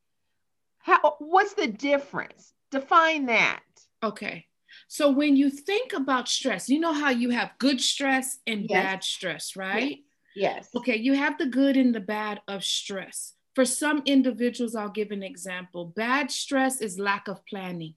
How, 0.78 1.16
what's 1.18 1.54
the 1.54 1.66
difference? 1.66 2.51
Define 2.72 3.26
that. 3.26 3.60
Okay. 4.02 4.46
So 4.88 5.10
when 5.10 5.36
you 5.36 5.50
think 5.50 5.92
about 5.92 6.28
stress, 6.28 6.68
you 6.68 6.80
know 6.80 6.92
how 6.92 7.10
you 7.10 7.30
have 7.30 7.52
good 7.58 7.80
stress 7.80 8.38
and 8.46 8.66
yes. 8.68 8.82
bad 8.82 9.04
stress, 9.04 9.56
right? 9.56 9.98
Yes. 10.34 10.68
Okay, 10.74 10.96
you 10.96 11.14
have 11.14 11.38
the 11.38 11.46
good 11.46 11.76
and 11.76 11.94
the 11.94 12.00
bad 12.00 12.40
of 12.48 12.64
stress. 12.64 13.34
For 13.54 13.66
some 13.66 14.02
individuals, 14.06 14.74
I'll 14.74 14.88
give 14.88 15.10
an 15.10 15.22
example. 15.22 15.92
Bad 15.94 16.30
stress 16.30 16.80
is 16.80 16.98
lack 16.98 17.28
of 17.28 17.44
planning, 17.46 17.94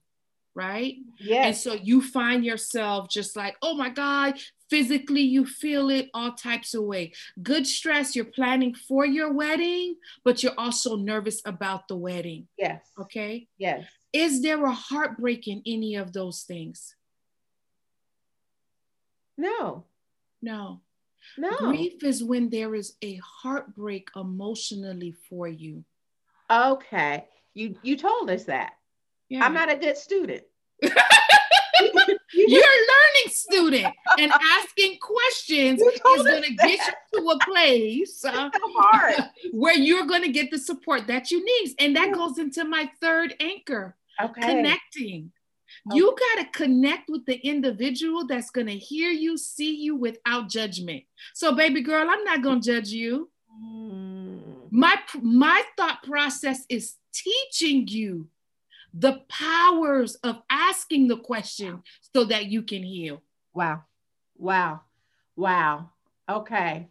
right? 0.54 0.96
Yes. 1.18 1.46
And 1.46 1.56
so 1.56 1.72
you 1.82 2.02
find 2.02 2.44
yourself 2.44 3.08
just 3.08 3.36
like, 3.36 3.56
oh 3.62 3.74
my 3.74 3.88
God, 3.88 4.34
physically 4.68 5.22
you 5.22 5.46
feel 5.46 5.88
it 5.88 6.10
all 6.12 6.32
types 6.32 6.74
of 6.74 6.84
way. 6.84 7.14
Good 7.42 7.66
stress, 7.66 8.14
you're 8.14 8.26
planning 8.26 8.74
for 8.74 9.06
your 9.06 9.32
wedding, 9.32 9.96
but 10.24 10.42
you're 10.42 10.58
also 10.58 10.96
nervous 10.96 11.40
about 11.46 11.88
the 11.88 11.96
wedding. 11.96 12.48
Yes. 12.58 12.82
Okay. 13.00 13.48
Yes. 13.56 13.86
Is 14.16 14.40
there 14.40 14.64
a 14.64 14.72
heartbreak 14.72 15.46
in 15.46 15.62
any 15.66 15.96
of 15.96 16.14
those 16.14 16.40
things? 16.40 16.94
No. 19.36 19.84
No. 20.40 20.80
No. 21.36 21.54
Grief 21.58 22.02
is 22.02 22.24
when 22.24 22.48
there 22.48 22.74
is 22.74 22.94
a 23.02 23.16
heartbreak 23.16 24.08
emotionally 24.16 25.14
for 25.28 25.46
you. 25.46 25.84
Okay. 26.50 27.26
You 27.52 27.76
you 27.82 27.98
told 27.98 28.30
us 28.30 28.44
that. 28.44 28.72
Yeah. 29.28 29.44
I'm 29.44 29.52
not 29.52 29.70
a 29.70 29.76
good 29.76 29.98
student. 29.98 30.44
You're 32.32 32.58
a 32.58 32.86
learning 32.92 33.28
student 33.28 33.94
and 34.18 34.32
asking 34.32 34.96
questions 34.98 35.80
is 35.82 36.00
going 36.00 36.42
to 36.42 36.54
get 36.54 36.78
you 37.12 37.20
to 37.20 37.30
a 37.30 37.38
place 37.44 38.24
uh, 38.24 38.48
where 39.52 39.74
you're 39.74 40.06
going 40.06 40.22
to 40.22 40.32
get 40.32 40.50
the 40.50 40.58
support 40.58 41.06
that 41.06 41.30
you 41.30 41.44
need. 41.44 41.74
And 41.78 41.96
that 41.96 42.12
goes 42.12 42.38
into 42.38 42.64
my 42.64 42.90
third 43.00 43.34
anchor 43.40 43.94
okay. 44.22 44.40
connecting. 44.40 45.32
Okay. 45.88 45.96
You 45.96 46.16
got 46.16 46.42
to 46.42 46.58
connect 46.58 47.08
with 47.08 47.26
the 47.26 47.36
individual 47.36 48.26
that's 48.26 48.50
going 48.50 48.68
to 48.68 48.76
hear 48.76 49.10
you, 49.10 49.36
see 49.36 49.76
you 49.76 49.96
without 49.96 50.48
judgment. 50.48 51.04
So, 51.34 51.54
baby 51.54 51.82
girl, 51.82 52.08
I'm 52.08 52.24
not 52.24 52.42
going 52.42 52.60
to 52.60 52.72
judge 52.74 52.88
you. 52.88 53.30
Mm. 53.62 54.70
My, 54.70 54.96
my 55.20 55.62
thought 55.76 56.02
process 56.02 56.64
is 56.68 56.94
teaching 57.12 57.88
you 57.88 58.28
the 58.94 59.22
powers 59.28 60.14
of 60.16 60.40
asking 60.50 61.08
the 61.08 61.18
question 61.18 61.82
so 62.14 62.24
that 62.24 62.46
you 62.46 62.62
can 62.62 62.82
heal. 62.82 63.22
Wow. 63.52 63.82
Wow. 64.38 64.82
Wow. 65.36 65.90
Okay. 66.28 66.88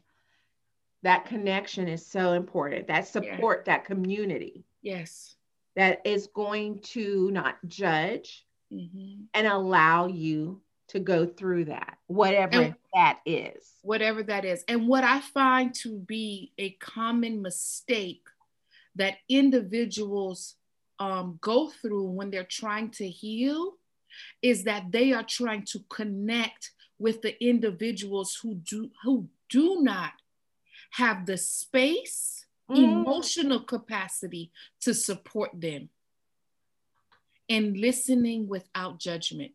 That 1.04 1.26
connection 1.26 1.88
is 1.88 2.06
so 2.06 2.34
important. 2.34 2.88
That 2.88 3.08
support, 3.08 3.64
yeah. 3.66 3.74
that 3.74 3.86
community. 3.86 4.66
Yes 4.82 5.36
that 5.76 6.02
is 6.06 6.28
going 6.28 6.80
to 6.80 7.30
not 7.32 7.58
judge 7.68 8.46
mm-hmm. 8.72 9.24
and 9.34 9.48
allow 9.48 10.08
you 10.08 10.62
to 10.88 11.00
go 11.00 11.26
through 11.26 11.66
that, 11.66 11.98
whatever 12.08 12.62
and 12.62 12.76
that 12.94 13.20
is. 13.26 13.72
Whatever 13.82 14.24
that 14.24 14.46
is. 14.46 14.64
And 14.68 14.88
what 14.88 15.04
I 15.04 15.20
find 15.20 15.74
to 15.76 15.98
be 15.98 16.54
a 16.58 16.72
common 16.72 17.42
mistake 17.42 18.24
that 18.96 19.16
individuals 19.28 20.56
um, 21.00 21.38
go 21.42 21.70
through 21.70 22.12
when 22.12 22.30
they're 22.30 22.44
trying 22.44 22.92
to 22.92 23.08
heal 23.08 23.74
is 24.42 24.64
that 24.64 24.92
they 24.92 25.12
are 25.12 25.24
trying 25.24 25.64
to 25.66 25.80
connect 25.90 26.72
with 27.00 27.22
the 27.22 27.44
individuals 27.44 28.40
who 28.42 28.56
do 28.56 28.90
who 29.04 29.28
do 29.50 29.82
not 29.82 30.12
have 30.92 31.26
the 31.26 31.38
space 31.38 32.45
mm. 32.70 32.78
emotional 32.78 33.60
capacity 33.60 34.52
to 34.82 34.94
support 34.94 35.52
them, 35.54 35.90
and 37.50 37.78
listening 37.78 38.48
without 38.48 39.00
judgment. 39.00 39.52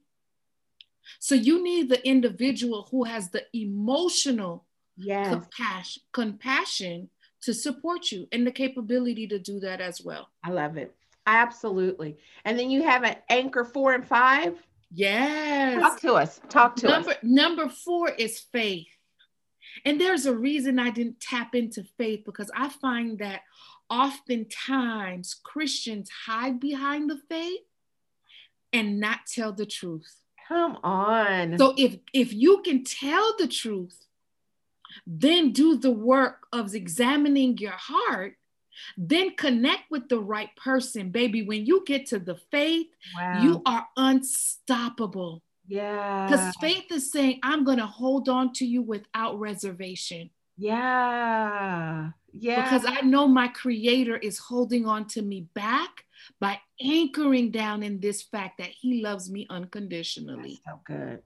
So 1.19 1.35
you 1.35 1.63
need 1.63 1.89
the 1.89 2.07
individual 2.07 2.87
who 2.91 3.05
has 3.05 3.31
the 3.31 3.45
emotional 3.53 4.65
yes. 4.97 5.29
compassion, 5.29 6.03
compassion 6.13 7.11
to 7.43 7.55
support 7.55 8.13
you 8.13 8.29
and 8.33 8.47
the 8.47 8.53
capability 8.53 9.27
to 9.29 9.39
do 9.39 9.61
that 9.61 9.81
as 9.81 10.01
well. 10.01 10.29
I 10.45 10.51
love 10.51 10.77
it. 10.77 10.95
Absolutely. 11.27 12.19
And 12.45 12.59
then 12.59 12.71
you 12.71 12.83
have 12.83 13.03
an 13.03 13.17
anchor 13.29 13.65
four 13.65 13.93
and 13.95 14.07
five. 14.07 14.55
Yes. 14.93 15.81
Talk 15.81 16.01
to 16.01 16.15
us. 16.15 16.41
Talk 16.49 16.77
to 16.77 16.89
number, 16.89 17.11
us. 17.11 17.17
Number 17.23 17.69
four 17.69 18.11
is 18.11 18.41
faith. 18.41 18.89
And 19.85 20.01
there's 20.01 20.27
a 20.27 20.35
reason 20.35 20.79
I 20.79 20.91
didn't 20.91 21.21
tap 21.21 21.55
into 21.55 21.85
faith 21.99 22.23
because 22.25 22.51
I 22.57 22.69
find 22.69 23.19
that 23.19 23.43
oftentimes 23.89 25.35
Christians 25.43 26.11
hide 26.27 26.61
behind 26.61 27.11
the 27.11 27.21
faith 27.29 27.61
and 28.73 29.01
not 29.01 29.21
tell 29.27 29.53
the 29.53 29.67
truth. 29.67 30.17
Come 30.49 30.79
on. 30.83 31.59
So 31.59 31.75
if 31.77 31.99
if 32.13 32.33
you 32.33 32.63
can 32.63 32.83
tell 32.85 33.35
the 33.39 33.47
truth, 33.47 34.07
then 35.07 35.53
do 35.53 35.77
the 35.77 35.91
work 35.91 36.47
of 36.53 36.75
examining 36.75 37.59
your 37.59 37.77
heart, 37.77 38.35
then 38.97 39.37
connect 39.37 39.91
with 39.91 40.09
the 40.09 40.19
right 40.19 40.55
person, 40.57 41.11
baby. 41.11 41.43
When 41.43 41.67
you 41.67 41.85
get 41.87 42.07
to 42.07 42.19
the 42.19 42.37
faith, 42.51 42.89
wow. 43.17 43.43
you 43.43 43.63
are 43.67 43.87
unstoppable. 43.97 45.43
Yeah. 45.71 46.27
Because 46.27 46.57
faith 46.57 46.91
is 46.91 47.13
saying, 47.13 47.39
I'm 47.45 47.63
going 47.63 47.79
to 47.79 47.87
hold 47.87 48.29
on 48.29 48.53
to 48.55 48.67
you 48.67 48.83
without 48.83 49.39
reservation. 49.39 50.31
Yeah. 50.59 52.11
Yeah. 52.33 52.63
Because 52.63 52.85
I 52.87 53.03
know 53.03 53.29
my 53.29 53.49
creator 53.49 54.17
is 54.17 54.39
holding 54.39 54.85
on 54.87 55.07
to 55.09 55.23
me 55.23 55.47
back 55.55 56.05
by 56.41 56.59
anchoring 56.81 57.53
down 57.53 57.85
in 57.85 58.01
this 58.01 58.21
fact 58.21 58.59
that 58.59 58.71
he 58.71 59.01
loves 59.01 59.31
me 59.31 59.47
unconditionally. 59.49 60.61
That's 60.67 60.77
so 60.77 60.81
good. 60.85 61.23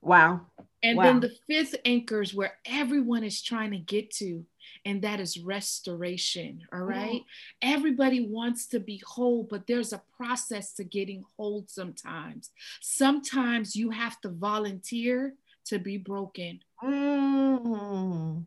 Wow. 0.00 0.46
And 0.82 0.96
wow. 0.96 1.04
then 1.04 1.20
the 1.20 1.32
fifth 1.46 1.76
anchor 1.84 2.22
is 2.22 2.34
where 2.34 2.54
everyone 2.64 3.22
is 3.22 3.42
trying 3.42 3.72
to 3.72 3.78
get 3.78 4.10
to, 4.12 4.44
and 4.84 5.02
that 5.02 5.20
is 5.20 5.38
restoration. 5.38 6.62
All 6.72 6.80
right. 6.80 7.22
Everybody 7.62 8.26
wants 8.26 8.66
to 8.68 8.80
be 8.80 9.02
whole, 9.06 9.44
but 9.44 9.66
there's 9.66 9.92
a 9.92 10.02
process 10.16 10.72
to 10.74 10.84
getting 10.84 11.24
whole 11.36 11.64
sometimes. 11.68 12.50
Sometimes 12.80 13.76
you 13.76 13.90
have 13.90 14.20
to 14.22 14.28
volunteer 14.28 15.34
to 15.66 15.78
be 15.78 15.96
broken. 15.96 16.60
Mm. 16.82 18.44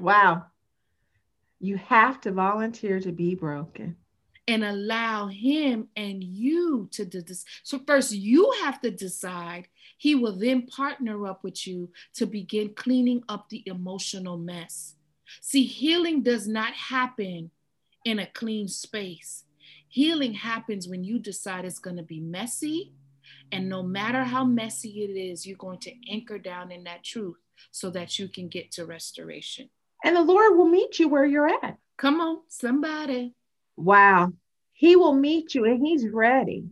Wow. 0.00 0.46
You 1.60 1.76
have 1.76 2.20
to 2.22 2.32
volunteer 2.32 3.00
to 3.00 3.12
be 3.12 3.34
broken 3.34 3.96
and 4.46 4.64
allow 4.64 5.26
him 5.26 5.88
and 5.96 6.22
you 6.22 6.88
to 6.92 7.04
do 7.04 7.22
this. 7.22 7.44
So 7.62 7.80
first 7.86 8.12
you 8.12 8.52
have 8.62 8.80
to 8.82 8.90
decide. 8.90 9.68
He 9.96 10.14
will 10.14 10.36
then 10.36 10.66
partner 10.66 11.26
up 11.26 11.42
with 11.44 11.66
you 11.66 11.90
to 12.14 12.26
begin 12.26 12.74
cleaning 12.74 13.22
up 13.28 13.48
the 13.48 13.62
emotional 13.66 14.36
mess. 14.36 14.94
See, 15.40 15.64
healing 15.64 16.22
does 16.22 16.46
not 16.46 16.74
happen 16.74 17.50
in 18.04 18.18
a 18.18 18.26
clean 18.26 18.68
space. 18.68 19.44
Healing 19.88 20.34
happens 20.34 20.88
when 20.88 21.04
you 21.04 21.18
decide 21.18 21.64
it's 21.64 21.78
going 21.78 21.96
to 21.96 22.02
be 22.02 22.20
messy. 22.20 22.92
And 23.52 23.68
no 23.68 23.82
matter 23.82 24.24
how 24.24 24.44
messy 24.44 25.04
it 25.04 25.16
is, 25.16 25.46
you're 25.46 25.56
going 25.56 25.78
to 25.80 25.92
anchor 26.10 26.38
down 26.38 26.70
in 26.70 26.84
that 26.84 27.04
truth 27.04 27.36
so 27.70 27.90
that 27.90 28.18
you 28.18 28.28
can 28.28 28.48
get 28.48 28.72
to 28.72 28.84
restoration. 28.84 29.70
And 30.04 30.16
the 30.16 30.22
Lord 30.22 30.56
will 30.56 30.68
meet 30.68 30.98
you 30.98 31.08
where 31.08 31.24
you're 31.24 31.48
at. 31.48 31.78
Come 31.96 32.20
on, 32.20 32.40
somebody. 32.48 33.34
Wow. 33.76 34.32
He 34.72 34.96
will 34.96 35.14
meet 35.14 35.54
you 35.54 35.64
and 35.64 35.84
he's 35.84 36.08
ready 36.08 36.70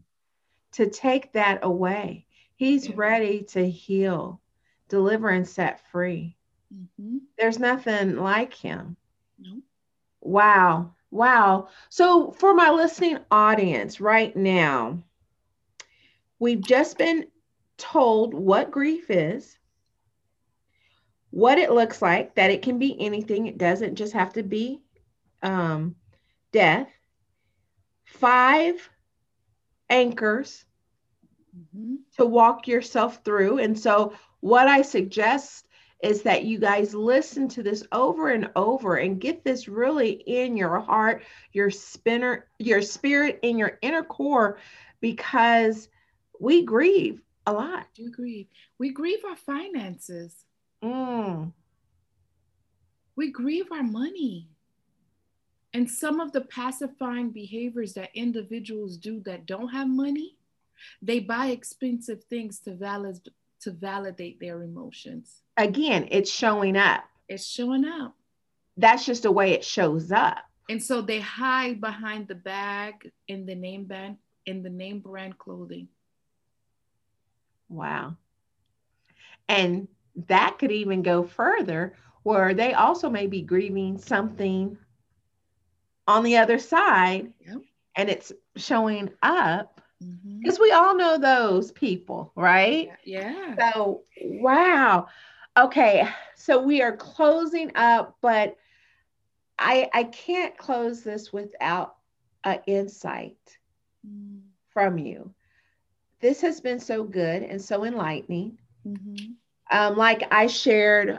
to 0.72 0.88
take 0.88 1.32
that 1.32 1.60
away. 1.62 2.26
He's 2.56 2.88
yeah. 2.88 2.94
ready 2.96 3.42
to 3.50 3.68
heal, 3.68 4.40
deliver, 4.88 5.28
and 5.28 5.46
set 5.46 5.80
free. 5.90 6.36
Mm-hmm. 6.72 7.18
There's 7.38 7.58
nothing 7.58 8.16
like 8.16 8.54
him. 8.54 8.96
No. 9.38 9.62
Wow. 10.20 10.94
Wow. 11.10 11.68
So, 11.90 12.32
for 12.32 12.54
my 12.54 12.70
listening 12.70 13.18
audience 13.30 14.00
right 14.00 14.34
now, 14.34 15.02
we've 16.38 16.62
just 16.62 16.96
been 16.96 17.26
told 17.76 18.32
what 18.32 18.70
grief 18.70 19.10
is, 19.10 19.58
what 21.30 21.58
it 21.58 21.72
looks 21.72 22.00
like, 22.00 22.34
that 22.36 22.50
it 22.50 22.62
can 22.62 22.78
be 22.78 22.96
anything, 22.98 23.46
it 23.46 23.58
doesn't 23.58 23.96
just 23.96 24.12
have 24.14 24.32
to 24.34 24.42
be 24.42 24.80
um, 25.42 25.96
death 26.52 26.88
five 28.04 28.88
anchors 29.90 30.64
mm-hmm. 31.56 31.96
to 32.16 32.26
walk 32.26 32.68
yourself 32.68 33.20
through. 33.24 33.58
And 33.58 33.78
so, 33.78 34.14
what 34.40 34.68
I 34.68 34.82
suggest 34.82 35.66
is 36.02 36.22
that 36.22 36.44
you 36.44 36.58
guys 36.58 36.94
listen 36.94 37.46
to 37.48 37.62
this 37.62 37.84
over 37.92 38.30
and 38.30 38.50
over 38.56 38.96
and 38.96 39.20
get 39.20 39.44
this 39.44 39.68
really 39.68 40.10
in 40.10 40.56
your 40.56 40.80
heart, 40.80 41.22
your 41.52 41.70
spinner, 41.70 42.46
your 42.58 42.82
spirit, 42.82 43.38
in 43.42 43.56
your 43.56 43.78
inner 43.82 44.02
core, 44.02 44.58
because 45.00 45.88
we 46.40 46.64
grieve 46.64 47.22
a 47.46 47.52
lot. 47.52 47.86
We 47.98 48.10
grieve. 48.10 48.46
We 48.78 48.90
grieve 48.90 49.24
our 49.24 49.36
finances. 49.36 50.34
Mm. 50.82 51.52
We 53.14 53.30
grieve 53.30 53.70
our 53.70 53.84
money. 53.84 54.48
And 55.74 55.90
some 55.90 56.20
of 56.20 56.32
the 56.32 56.42
pacifying 56.42 57.30
behaviors 57.30 57.94
that 57.94 58.10
individuals 58.14 58.96
do 58.96 59.20
that 59.20 59.46
don't 59.46 59.68
have 59.68 59.88
money, 59.88 60.36
they 61.00 61.20
buy 61.20 61.46
expensive 61.46 62.24
things 62.24 62.58
to 62.60 62.74
valid 62.74 63.18
to 63.60 63.70
validate 63.70 64.40
their 64.40 64.62
emotions. 64.62 65.42
Again, 65.56 66.08
it's 66.10 66.30
showing 66.30 66.76
up. 66.76 67.04
It's 67.28 67.46
showing 67.46 67.84
up. 67.84 68.16
That's 68.76 69.06
just 69.06 69.22
the 69.22 69.30
way 69.30 69.52
it 69.52 69.64
shows 69.64 70.10
up. 70.10 70.38
And 70.68 70.82
so 70.82 71.00
they 71.00 71.20
hide 71.20 71.80
behind 71.80 72.28
the 72.28 72.34
bag 72.34 73.12
in 73.28 73.46
the 73.46 73.54
name 73.54 73.84
brand 73.84 74.16
in 74.46 74.62
the 74.62 74.70
name 74.70 74.98
brand 74.98 75.38
clothing. 75.38 75.88
Wow. 77.68 78.16
And 79.48 79.86
that 80.28 80.58
could 80.58 80.72
even 80.72 81.02
go 81.02 81.22
further 81.22 81.94
where 82.24 82.54
they 82.54 82.74
also 82.74 83.08
may 83.08 83.26
be 83.26 83.42
grieving 83.42 83.98
something 83.98 84.76
on 86.06 86.24
the 86.24 86.36
other 86.36 86.58
side 86.58 87.32
yep. 87.46 87.58
and 87.96 88.08
it's 88.08 88.32
showing 88.56 89.10
up 89.22 89.80
because 90.00 90.56
mm-hmm. 90.56 90.62
we 90.62 90.72
all 90.72 90.96
know 90.96 91.18
those 91.18 91.70
people, 91.72 92.32
right? 92.34 92.90
Yeah. 93.04 93.54
So, 93.72 94.02
wow. 94.20 95.06
Okay, 95.56 96.08
so 96.34 96.62
we 96.62 96.82
are 96.82 96.96
closing 96.96 97.70
up, 97.74 98.16
but 98.20 98.56
I 99.58 99.88
I 99.92 100.04
can't 100.04 100.56
close 100.56 101.02
this 101.02 101.32
without 101.32 101.96
an 102.44 102.60
insight 102.66 103.36
mm. 104.06 104.40
from 104.70 104.98
you. 104.98 105.32
This 106.20 106.40
has 106.40 106.60
been 106.60 106.80
so 106.80 107.04
good 107.04 107.42
and 107.42 107.60
so 107.60 107.84
enlightening. 107.84 108.58
Mm-hmm. 108.86 109.32
Um, 109.70 109.96
like 109.96 110.22
I 110.32 110.46
shared 110.46 111.18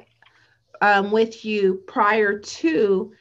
um, 0.82 1.12
with 1.12 1.46
you 1.46 1.84
prior 1.88 2.39
to 2.39 3.13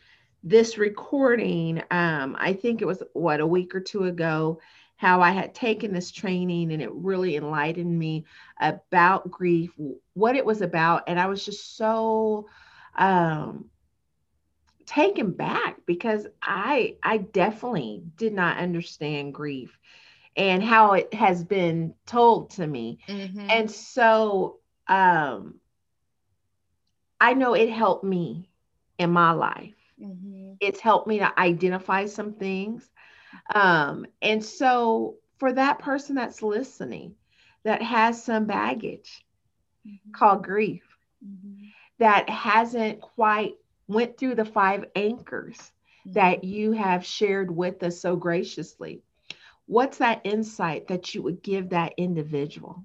this 0.43 0.79
recording, 0.79 1.83
um, 1.91 2.37
I 2.39 2.53
think 2.53 2.83
it 2.83 2.87
was 2.87 3.03
what 3.13 3.41
a 3.41 3.47
week 3.47 3.75
or 3.75 3.81
two 3.81 4.05
ago, 4.05 4.61
how 4.97 5.21
I 5.21 5.31
had 5.31 5.55
taken 5.55 5.93
this 5.93 6.11
training 6.11 6.73
and 6.73 6.83
it 6.83 6.93
really 6.93 7.37
enlightened 7.37 7.99
me 7.99 8.25
about 8.61 9.31
grief, 9.31 9.73
what 10.15 10.37
it 10.37 10.45
was 10.45 10.63
about. 10.63 11.05
And 11.09 11.19
I 11.19 11.27
was 11.27 11.45
just 11.45 11.77
so 11.77 12.49
um, 12.97 13.71
taken 14.87 15.33
back 15.33 15.77
because 15.87 16.27
I 16.43 16.97
I 17.03 17.19
definitely 17.19 18.03
did 18.17 18.33
not 18.33 18.59
understand 18.59 19.35
grief 19.35 19.77
and 20.37 20.63
how 20.63 20.93
it 20.93 21.13
has 21.15 21.45
been 21.45 21.95
told 22.07 22.51
to 22.51 22.67
me. 22.67 22.99
Mm-hmm. 23.09 23.47
And 23.51 23.71
so 23.71 24.59
um, 24.89 25.61
I 27.21 27.35
know 27.35 27.55
it 27.55 27.71
helped 27.71 28.05
me 28.05 28.49
in 28.99 29.11
my 29.11 29.33
life. 29.33 29.75
Mm-hmm. 30.03 30.55
It's 30.61 30.81
helped 30.81 31.07
me 31.07 31.19
to 31.19 31.39
identify 31.39 32.07
some 32.07 32.35
things. 32.35 32.91
Um, 33.55 34.07
and 34.21 34.45
so, 34.45 35.17
for 35.39 35.53
that 35.53 35.79
person 35.79 36.15
that's 36.15 36.43
listening 36.43 37.15
that 37.65 37.83
has 37.83 38.23
some 38.23 38.47
baggage 38.47 39.25
mm-hmm. 39.87 40.13
called 40.13 40.45
grief, 40.45 40.85
mm-hmm. 41.25 41.67
that 41.99 42.29
hasn't 42.29 43.01
quite 43.01 43.55
went 43.89 44.17
through 44.17 44.35
the 44.35 44.45
five 44.45 44.85
anchors 44.97 45.73
that 46.07 46.39
mm-hmm. 46.39 46.49
you 46.49 46.73
have 46.73 47.05
shared 47.05 47.51
with 47.51 47.83
us 47.83 48.01
so 48.01 48.17
graciously, 48.17 49.03
what's 49.67 49.99
that 49.99 50.21
insight 50.25 50.89
that 50.89 51.15
you 51.15 51.23
would 51.23 51.43
give 51.43 51.71
that 51.71 51.95
individual? 51.97 52.85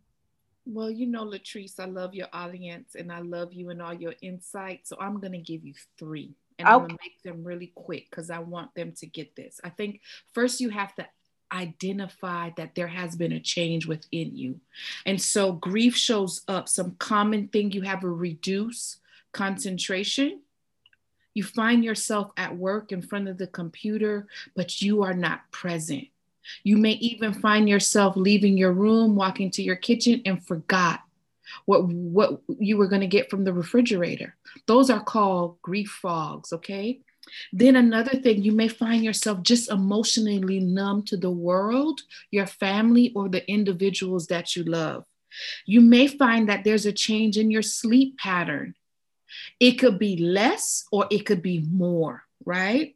Well, 0.66 0.92
you 0.92 1.08
know, 1.08 1.26
Latrice, 1.26 1.80
I 1.80 1.86
love 1.86 2.14
your 2.14 2.28
audience 2.34 2.96
and 2.96 3.12
I 3.12 3.20
love 3.22 3.54
you 3.54 3.70
and 3.70 3.82
all 3.82 3.94
your 3.94 4.14
insights. 4.22 4.90
So 4.90 4.98
I'm 5.00 5.20
going 5.20 5.32
to 5.32 5.38
give 5.38 5.64
you 5.64 5.74
three 5.98 6.36
and 6.60 6.68
okay. 6.68 6.74
I'm 6.74 6.82
gonna 6.82 6.98
make 7.02 7.22
them 7.24 7.44
really 7.44 7.72
quick 7.76 8.10
because 8.10 8.30
I 8.30 8.40
want 8.40 8.74
them 8.76 8.94
to 8.94 9.06
get 9.06 9.36
this. 9.36 9.60
I 9.64 9.70
think 9.70 10.02
first 10.34 10.60
you 10.60 10.70
have 10.70 10.96
to 10.96 11.08
identify 11.52 12.50
that 12.58 12.76
there 12.76 12.88
has 12.88 13.16
been 13.16 13.32
a 13.32 13.40
change 13.40 13.86
within 13.86 14.36
you. 14.36 14.60
And 15.06 15.22
so 15.22 15.54
grief 15.54 15.96
shows 15.96 16.42
up. 16.48 16.68
Some 16.68 16.96
common 17.00 17.48
thing 17.48 17.72
you 17.72 17.82
have 17.82 18.04
a 18.04 18.10
reduced 18.10 18.98
concentration. 19.32 20.42
You 21.34 21.44
find 21.44 21.84
yourself 21.84 22.32
at 22.36 22.58
work 22.58 22.92
in 22.92 23.02
front 23.02 23.28
of 23.28 23.38
the 23.38 23.48
computer, 23.48 24.28
but 24.56 24.82
you 24.82 25.04
are 25.04 25.14
not 25.14 25.50
present. 25.52 26.08
You 26.64 26.78
may 26.78 26.94
even 26.94 27.34
find 27.34 27.70
yourself 27.70 28.16
leaving 28.16 28.58
your 28.58 28.72
room, 28.72 29.16
walking 29.16 29.52
to 29.52 29.62
your 29.62 29.76
kitchen, 29.76 30.22
and 30.26 30.46
forgot 30.46 31.02
what 31.66 31.86
what 31.88 32.42
you 32.60 32.78
were 32.78 32.88
going 32.88 33.02
to 33.02 33.08
get 33.08 33.30
from 33.30 33.44
the 33.44 33.54
refrigerator. 33.54 34.36
Those 34.66 34.90
are 34.90 35.04
called 35.04 35.62
grief 35.62 35.90
fogs, 36.02 36.54
okay? 36.54 37.02
Then 37.52 37.76
another 37.76 38.18
thing, 38.18 38.44
you 38.44 38.52
may 38.52 38.68
find 38.68 39.04
yourself 39.04 39.44
just 39.44 39.70
emotionally 39.70 40.60
numb 40.60 41.04
to 41.04 41.18
the 41.18 41.32
world, 41.32 42.02
your 42.32 42.48
family, 42.48 43.12
or 43.16 43.30
the 43.30 43.50
individuals 43.50 44.28
that 44.28 44.56
you 44.56 44.64
love. 44.64 45.06
You 45.66 45.82
may 45.82 46.08
find 46.08 46.50
that 46.50 46.64
there's 46.64 46.86
a 46.86 46.92
change 46.92 47.38
in 47.38 47.52
your 47.52 47.62
sleep 47.62 48.18
pattern. 48.18 48.76
It 49.60 49.74
could 49.74 50.00
be 50.00 50.18
less 50.18 50.86
or 50.92 51.08
it 51.12 51.26
could 51.26 51.42
be 51.42 51.66
more, 51.70 52.24
right? 52.46 52.96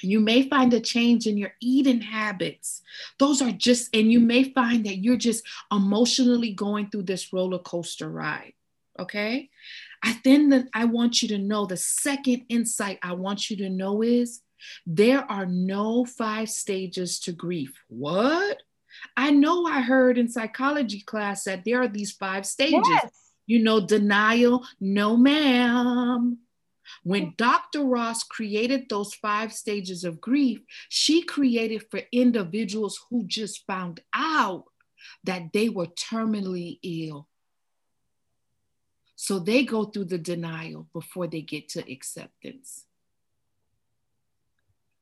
You 0.00 0.20
may 0.20 0.48
find 0.48 0.72
a 0.74 0.80
change 0.80 1.26
in 1.26 1.36
your 1.36 1.54
eating 1.60 2.00
habits. 2.00 2.82
Those 3.18 3.42
are 3.42 3.52
just, 3.52 3.94
and 3.94 4.12
you 4.12 4.20
may 4.20 4.44
find 4.44 4.86
that 4.86 4.98
you're 4.98 5.16
just 5.16 5.44
emotionally 5.72 6.52
going 6.52 6.90
through 6.90 7.04
this 7.04 7.32
roller 7.32 7.58
coaster 7.58 8.10
ride. 8.10 8.52
Okay. 8.98 9.50
I 10.02 10.20
then 10.24 10.50
that 10.50 10.66
I 10.74 10.84
want 10.84 11.22
you 11.22 11.28
to 11.28 11.38
know 11.38 11.66
the 11.66 11.76
second 11.76 12.44
insight 12.48 12.98
I 13.02 13.12
want 13.14 13.50
you 13.50 13.56
to 13.58 13.70
know 13.70 14.02
is 14.02 14.42
There 14.86 15.30
are 15.30 15.46
no 15.46 16.04
five 16.04 16.48
stages 16.50 17.20
to 17.20 17.32
grief. 17.32 17.72
What? 17.88 18.58
I 19.16 19.30
know 19.30 19.66
I 19.66 19.80
heard 19.80 20.18
in 20.18 20.28
psychology 20.28 21.00
class 21.00 21.44
that 21.44 21.64
there 21.64 21.82
are 21.82 21.88
these 21.88 22.12
five 22.12 22.46
stages. 22.46 22.88
Yes. 22.88 23.10
You 23.46 23.62
know, 23.62 23.80
denial, 23.80 24.64
no, 24.80 25.16
ma'am. 25.16 26.38
When 27.02 27.34
Dr. 27.36 27.84
Ross 27.84 28.22
created 28.22 28.88
those 28.88 29.14
five 29.14 29.52
stages 29.52 30.04
of 30.04 30.20
grief, 30.20 30.60
she 30.88 31.22
created 31.22 31.84
for 31.90 32.00
individuals 32.12 33.00
who 33.10 33.24
just 33.26 33.66
found 33.66 34.00
out 34.14 34.64
that 35.24 35.52
they 35.52 35.68
were 35.68 35.86
terminally 35.86 36.78
ill. 36.82 37.28
So 39.16 39.38
they 39.38 39.64
go 39.64 39.84
through 39.84 40.06
the 40.06 40.18
denial 40.18 40.88
before 40.92 41.26
they 41.26 41.40
get 41.40 41.68
to 41.70 41.90
acceptance. 41.90 42.84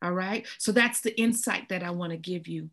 All 0.02 0.12
right. 0.12 0.46
So 0.58 0.72
that's 0.72 1.00
the 1.00 1.18
insight 1.20 1.68
that 1.68 1.82
I 1.82 1.90
want 1.90 2.12
to 2.12 2.18
give 2.18 2.48
you. 2.48 2.70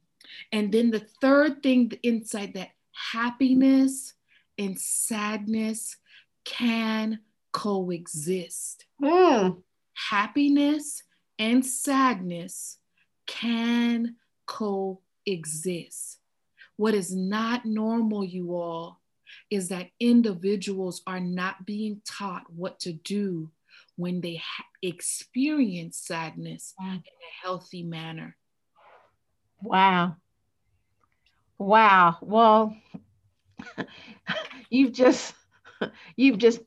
And 0.52 0.72
then 0.72 0.92
the 0.92 1.06
third 1.22 1.64
thing, 1.64 1.90
the 1.90 2.00
insight 2.02 2.54
that 2.54 2.70
happiness 3.12 4.14
and 4.58 4.80
sadness 4.80 5.98
can 6.46 7.20
coexist. 7.54 8.86
Mm. 9.02 9.62
Happiness 10.10 11.04
and 11.40 11.66
sadness 11.66 12.78
can 13.26 14.16
coexist. 14.46 16.20
What 16.76 16.94
is 16.94 17.16
not 17.16 17.66
normal, 17.66 18.24
you 18.26 18.56
all, 18.56 19.00
is 19.50 19.70
that 19.70 19.90
individuals 20.00 21.02
are 21.08 21.20
not 21.20 21.66
being 21.66 22.02
taught 22.06 22.44
what 22.50 22.80
to 22.82 22.94
do 22.94 23.52
when 23.96 24.22
they 24.22 24.36
ha- 24.36 24.66
experience 24.82 25.98
sadness 25.98 26.74
in 26.80 26.96
a 26.96 27.02
healthy 27.44 27.84
manner. 27.84 28.36
Wow. 29.62 30.18
Wow. 31.58 32.18
Well, 32.22 32.76
you've 34.70 34.92
just 34.92 35.34
you've 36.16 36.38
just 36.38 36.60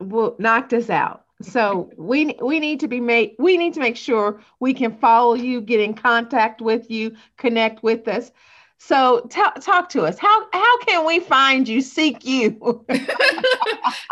knocked 0.00 0.72
us 0.72 0.90
out. 0.90 1.24
So 1.42 1.90
we 1.96 2.34
we 2.42 2.60
need 2.60 2.80
to 2.80 2.88
be 2.88 3.00
made 3.00 3.34
we 3.38 3.56
need 3.56 3.72
to 3.74 3.80
make 3.80 3.96
sure 3.96 4.40
we 4.60 4.74
can 4.74 4.96
follow 4.98 5.34
you, 5.34 5.60
get 5.60 5.80
in 5.80 5.94
contact 5.94 6.60
with 6.60 6.90
you, 6.90 7.16
connect 7.38 7.82
with 7.82 8.06
us. 8.08 8.30
So 8.82 9.26
t- 9.30 9.42
talk 9.60 9.90
to 9.90 10.02
us. 10.02 10.18
How 10.18 10.46
how 10.52 10.78
can 10.80 11.06
we 11.06 11.20
find 11.20 11.68
you, 11.68 11.82
seek 11.82 12.24
you? 12.24 12.84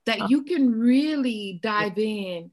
that 0.06 0.28
you 0.28 0.42
can 0.42 0.72
really 0.72 1.61
dive 1.62 1.98
in 1.98 2.50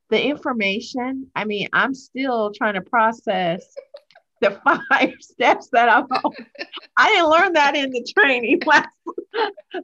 The 0.10 0.22
information, 0.22 1.32
I 1.36 1.46
mean, 1.46 1.70
I'm 1.74 1.94
still 1.94 2.52
trying 2.52 2.74
to 2.74 2.82
process 2.82 3.66
the 4.44 4.62
five 4.90 5.14
steps 5.20 5.70
that 5.72 5.90
I'm 5.90 6.06
on. 6.06 6.34
I 6.98 7.10
didn't 7.10 7.30
learn 7.30 7.54
that 7.54 7.76
in 7.76 7.92
the 7.92 8.06
training 8.18 8.62
last 8.66 8.90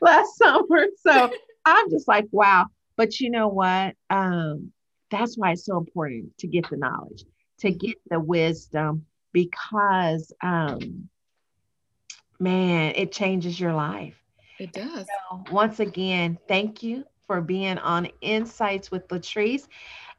last 0.02 0.38
summer. 0.38 0.88
So 1.02 1.32
I'm 1.66 1.90
just 1.90 2.08
like, 2.08 2.26
wow. 2.32 2.68
But 2.96 3.20
you 3.20 3.30
know 3.30 3.48
what? 3.48 3.96
Um, 4.10 4.72
that's 5.10 5.38
why 5.38 5.52
it's 5.52 5.66
so 5.66 5.78
important 5.78 6.38
to 6.40 6.48
get 6.48 6.70
the 6.70 6.78
knowledge, 6.78 7.24
to 7.60 7.72
get 7.72 7.96
the 8.10 8.20
wisdom, 8.20 9.06
because 9.32 10.32
um, 10.44 11.10
man, 12.40 12.94
it 12.96 13.12
changes 13.12 13.60
your 13.60 13.74
life. 13.74 14.16
It 14.60 14.74
does. 14.74 15.08
So 15.30 15.44
once 15.52 15.80
again, 15.80 16.38
thank 16.48 16.84
you 16.84 17.06
for 17.26 17.42
being 17.42 17.78
on 17.78 18.10
Insights 18.22 18.92
with 18.92 19.08
Latrice. 19.08 19.68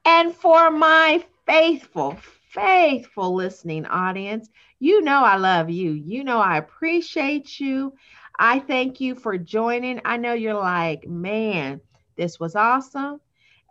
And 0.05 0.35
for 0.35 0.71
my 0.71 1.23
faithful, 1.47 2.17
faithful 2.51 3.35
listening 3.35 3.87
audience. 3.87 4.49
You 4.79 5.03
know 5.03 5.23
I 5.23 5.37
love 5.37 5.71
you. 5.71 5.93
You 5.93 6.25
know 6.25 6.39
I 6.39 6.59
appreciate 6.59 7.61
you. 7.61 7.95
I 8.39 8.59
thank 8.59 9.01
you 9.01 9.15
for 9.15 9.37
joining. 9.37 10.01
I 10.05 10.17
know 10.17 10.33
you're 10.33 10.55
like, 10.55 11.07
man, 11.07 11.81
this 12.17 12.41
was 12.41 12.57
awesome. 12.57 13.21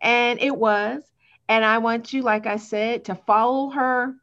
And 0.02 0.40
it 0.40 0.56
was. 0.56 1.04
And 1.48 1.66
I 1.66 1.80
want 1.80 2.14
you, 2.14 2.22
like 2.22 2.46
I 2.46 2.58
said, 2.58 3.06
to 3.06 3.16
follow 3.16 3.70
her. 3.72 4.14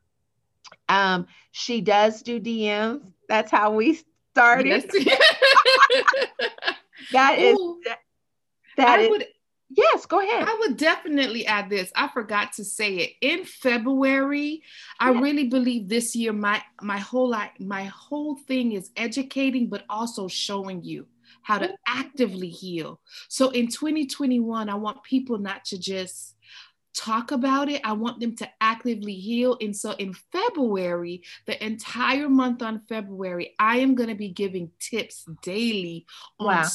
Um, 0.89 1.27
she 1.51 1.81
does 1.81 2.23
do 2.23 2.41
DMs. 2.41 3.03
That's 3.29 3.51
how 3.51 3.73
we 3.73 4.01
started. 4.33 4.67
Yes. 4.67 4.85
that 7.13 7.39
is 7.39 7.59
that, 7.85 7.99
that 8.77 9.01
is, 9.01 9.11
would 9.11 9.27
Yes, 9.69 10.07
go 10.07 10.21
ahead. 10.21 10.47
I 10.47 10.57
would 10.61 10.77
definitely 10.77 11.45
add 11.45 11.69
this. 11.69 11.91
I 11.97 12.09
forgot 12.09 12.53
to 12.55 12.65
say 12.65 12.97
it. 12.97 13.13
In 13.21 13.45
February, 13.45 14.63
I 15.01 15.11
really 15.11 15.49
believe 15.49 15.89
this 15.89 16.15
year 16.15 16.33
my 16.33 16.63
my 16.81 16.99
whole 16.99 17.35
my 17.59 17.85
whole 17.85 18.37
thing 18.37 18.73
is 18.73 18.91
educating 18.97 19.69
but 19.69 19.85
also 19.89 20.29
showing 20.29 20.85
you 20.85 21.07
how 21.43 21.59
to 21.59 21.67
mm-hmm. 21.67 22.01
actively 22.01 22.49
heal. 22.49 23.01
So 23.29 23.51
in 23.51 23.69
2021, 23.69 24.69
I 24.69 24.75
want 24.75 25.03
people 25.03 25.39
not 25.39 25.65
to 25.67 25.79
just 25.79 26.37
talk 26.97 27.31
about 27.31 27.69
it. 27.69 27.81
I 27.85 27.93
want 27.93 28.21
them 28.21 28.35
to 28.37 28.49
actively 28.61 29.15
heal. 29.15 29.59
And 29.61 29.77
so 29.77 29.93
in 29.93 30.15
February, 30.33 31.23
the 31.47 31.63
entire 31.65 32.29
month 32.29 32.63
on 32.63 32.83
February, 32.89 33.55
I 33.59 33.79
am 33.79 33.95
going 33.95 34.09
to 34.09 34.15
be 34.15 34.31
giving 34.31 34.71
tips 34.81 35.25
daily 35.43 36.07
on 36.39 36.47
wow 36.47 36.69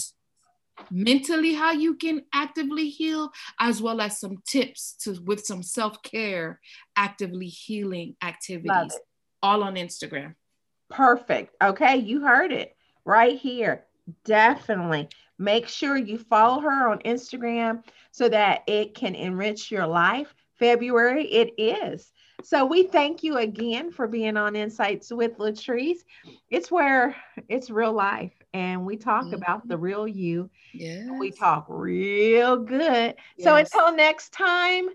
mentally 0.89 1.54
how 1.54 1.72
you 1.72 1.96
can 1.96 2.24
actively 2.34 2.89
heal 2.89 3.32
as 3.60 3.82
well 3.82 4.02
as 4.02 4.20
some 4.20 4.38
tips 4.48 4.94
to 4.94 5.20
with 5.24 5.46
some 5.46 5.62
self-care 5.62 6.60
actively 6.96 7.48
healing 7.48 8.15
activities 8.22 8.98
all 9.44 9.63
on 9.63 9.76
instagram. 9.76 10.36
Perfect. 10.89 11.56
Okay 11.62 11.98
you 11.98 12.22
heard 12.22 12.52
it 12.52 12.76
right 13.06 13.38
here. 13.38 13.86
Definitely. 14.26 15.10
Make 15.38 15.67
sure 15.67 15.98
you 15.98 16.17
follow 16.17 16.62
her 16.62 16.89
on 16.89 17.00
instagram 17.00 17.84
so 18.12 18.30
that 18.30 18.63
it 18.67 18.94
can 18.96 19.15
enrich 19.15 19.72
your 19.72 19.88
life. 19.88 20.34
February 20.60 21.26
it 21.26 21.54
is. 21.58 22.12
So 22.44 22.65
we 22.65 22.84
thank 22.84 23.24
you 23.24 23.38
again 23.38 23.91
for 23.91 24.08
being 24.08 24.38
on 24.38 24.56
insights 24.56 25.12
with 25.12 25.38
latrice. 25.38 26.00
It's 26.50 26.72
where 26.72 27.15
it's 27.50 27.70
real 27.70 27.94
life 27.94 28.34
and 28.54 28.86
we 28.86 28.98
talk 28.98 29.26
mm-hmm. 29.26 29.36
about 29.36 29.68
the 29.68 29.78
real 29.78 30.08
you. 30.08 30.50
Yeah. 30.74 31.18
We 31.20 31.32
talk 31.32 31.66
real 31.68 32.58
good. 32.58 33.16
Yes. 33.38 33.44
So 33.44 33.56
until 33.56 33.96
next 33.96 34.34
time, 34.34 34.90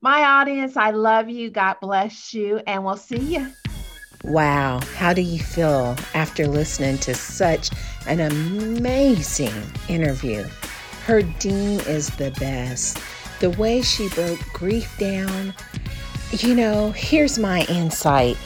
my 0.00 0.22
audience, 0.22 0.76
I 0.76 0.90
love 0.90 1.28
you. 1.28 1.50
God 1.50 1.76
bless 1.80 2.32
you, 2.32 2.60
and 2.66 2.84
we'll 2.84 2.96
see 2.96 3.18
you. 3.18 3.52
Wow, 4.24 4.80
how 4.96 5.14
do 5.14 5.22
you 5.22 5.38
feel 5.38 5.96
after 6.14 6.46
listening 6.46 6.98
to 6.98 7.14
such 7.14 7.70
an 8.06 8.20
amazing 8.20 9.62
interview? 9.88 10.44
Herdine 11.06 11.86
is 11.86 12.08
the 12.16 12.30
best. 12.32 12.98
The 13.40 13.50
way 13.50 13.80
she 13.80 14.08
broke 14.10 14.40
grief 14.52 14.94
down, 14.98 15.54
you 16.32 16.54
know, 16.54 16.90
here's 16.90 17.38
my 17.38 17.62
insight. 17.62 18.36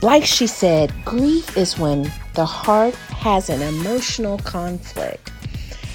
Like 0.00 0.24
she 0.24 0.46
said, 0.46 0.92
grief 1.04 1.56
is 1.56 1.76
when 1.76 2.12
the 2.34 2.46
heart 2.46 2.94
has 2.94 3.50
an 3.50 3.62
emotional 3.62 4.38
conflict. 4.38 5.32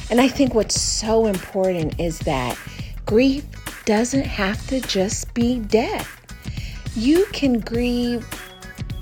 And 0.09 0.19
I 0.19 0.27
think 0.27 0.53
what's 0.53 0.79
so 0.79 1.25
important 1.25 1.99
is 1.99 2.19
that 2.19 2.57
grief 3.05 3.45
doesn't 3.85 4.25
have 4.25 4.67
to 4.67 4.81
just 4.81 5.33
be 5.33 5.59
death. 5.59 6.19
You 6.95 7.25
can 7.31 7.59
grieve 7.59 8.27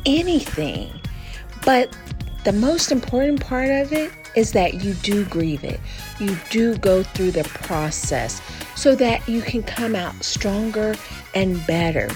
anything, 0.06 0.92
but 1.66 1.96
the 2.44 2.54
most 2.54 2.92
important 2.92 3.42
part 3.42 3.70
of 3.72 3.92
it 3.92 4.12
is 4.36 4.52
that 4.52 4.84
you 4.84 4.94
do 4.96 5.26
grieve 5.26 5.64
it. 5.64 5.80
You 6.20 6.38
do 6.52 6.78
go 6.78 7.02
through 7.02 7.32
the 7.32 7.44
process 7.44 8.40
so 8.76 8.96
that 8.96 9.28
you 9.28 9.42
can 9.42 9.64
come 9.64 9.96
out 9.96 10.24
stronger 10.24 10.96
and 11.34 11.66
better. 11.66 12.08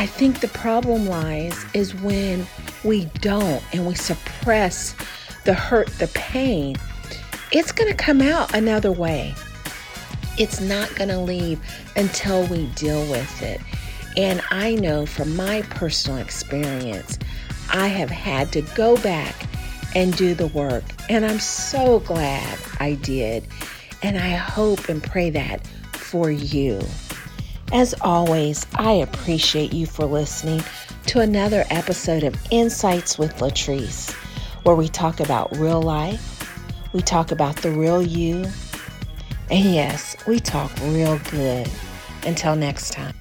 I 0.00 0.06
think 0.06 0.40
the 0.40 0.48
problem 0.48 1.04
lies 1.04 1.66
is 1.74 1.94
when 1.94 2.46
we 2.84 3.04
don't 3.20 3.62
and 3.74 3.86
we 3.86 3.94
suppress 3.94 4.96
the 5.44 5.52
hurt, 5.52 5.88
the 5.98 6.06
pain. 6.14 6.76
It's 7.52 7.70
going 7.70 7.90
to 7.90 7.94
come 7.94 8.22
out 8.22 8.54
another 8.54 8.90
way. 8.90 9.34
It's 10.38 10.58
not 10.58 10.94
going 10.94 11.10
to 11.10 11.18
leave 11.18 11.60
until 11.96 12.46
we 12.46 12.64
deal 12.68 13.02
with 13.10 13.42
it. 13.42 13.60
And 14.16 14.40
I 14.50 14.74
know 14.76 15.04
from 15.04 15.36
my 15.36 15.60
personal 15.68 16.18
experience, 16.18 17.18
I 17.70 17.88
have 17.88 18.08
had 18.08 18.52
to 18.52 18.62
go 18.62 18.96
back 19.02 19.34
and 19.94 20.16
do 20.16 20.32
the 20.32 20.46
work. 20.46 20.84
And 21.10 21.26
I'm 21.26 21.40
so 21.40 21.98
glad 22.00 22.58
I 22.80 22.94
did. 22.94 23.46
And 24.02 24.16
I 24.16 24.30
hope 24.30 24.88
and 24.88 25.02
pray 25.02 25.28
that 25.28 25.66
for 25.92 26.30
you. 26.30 26.80
As 27.72 27.94
always, 28.00 28.66
I 28.74 28.92
appreciate 28.92 29.72
you 29.72 29.86
for 29.86 30.04
listening 30.04 30.62
to 31.06 31.20
another 31.20 31.64
episode 31.70 32.24
of 32.24 32.36
Insights 32.50 33.16
with 33.16 33.36
Latrice, 33.36 34.12
where 34.64 34.74
we 34.74 34.88
talk 34.88 35.20
about 35.20 35.56
real 35.56 35.80
life, 35.80 36.52
we 36.92 37.00
talk 37.00 37.30
about 37.30 37.56
the 37.56 37.70
real 37.70 38.02
you, 38.02 38.44
and 39.50 39.64
yes, 39.72 40.16
we 40.26 40.40
talk 40.40 40.72
real 40.82 41.18
good. 41.30 41.70
Until 42.24 42.56
next 42.56 42.92
time. 42.92 43.19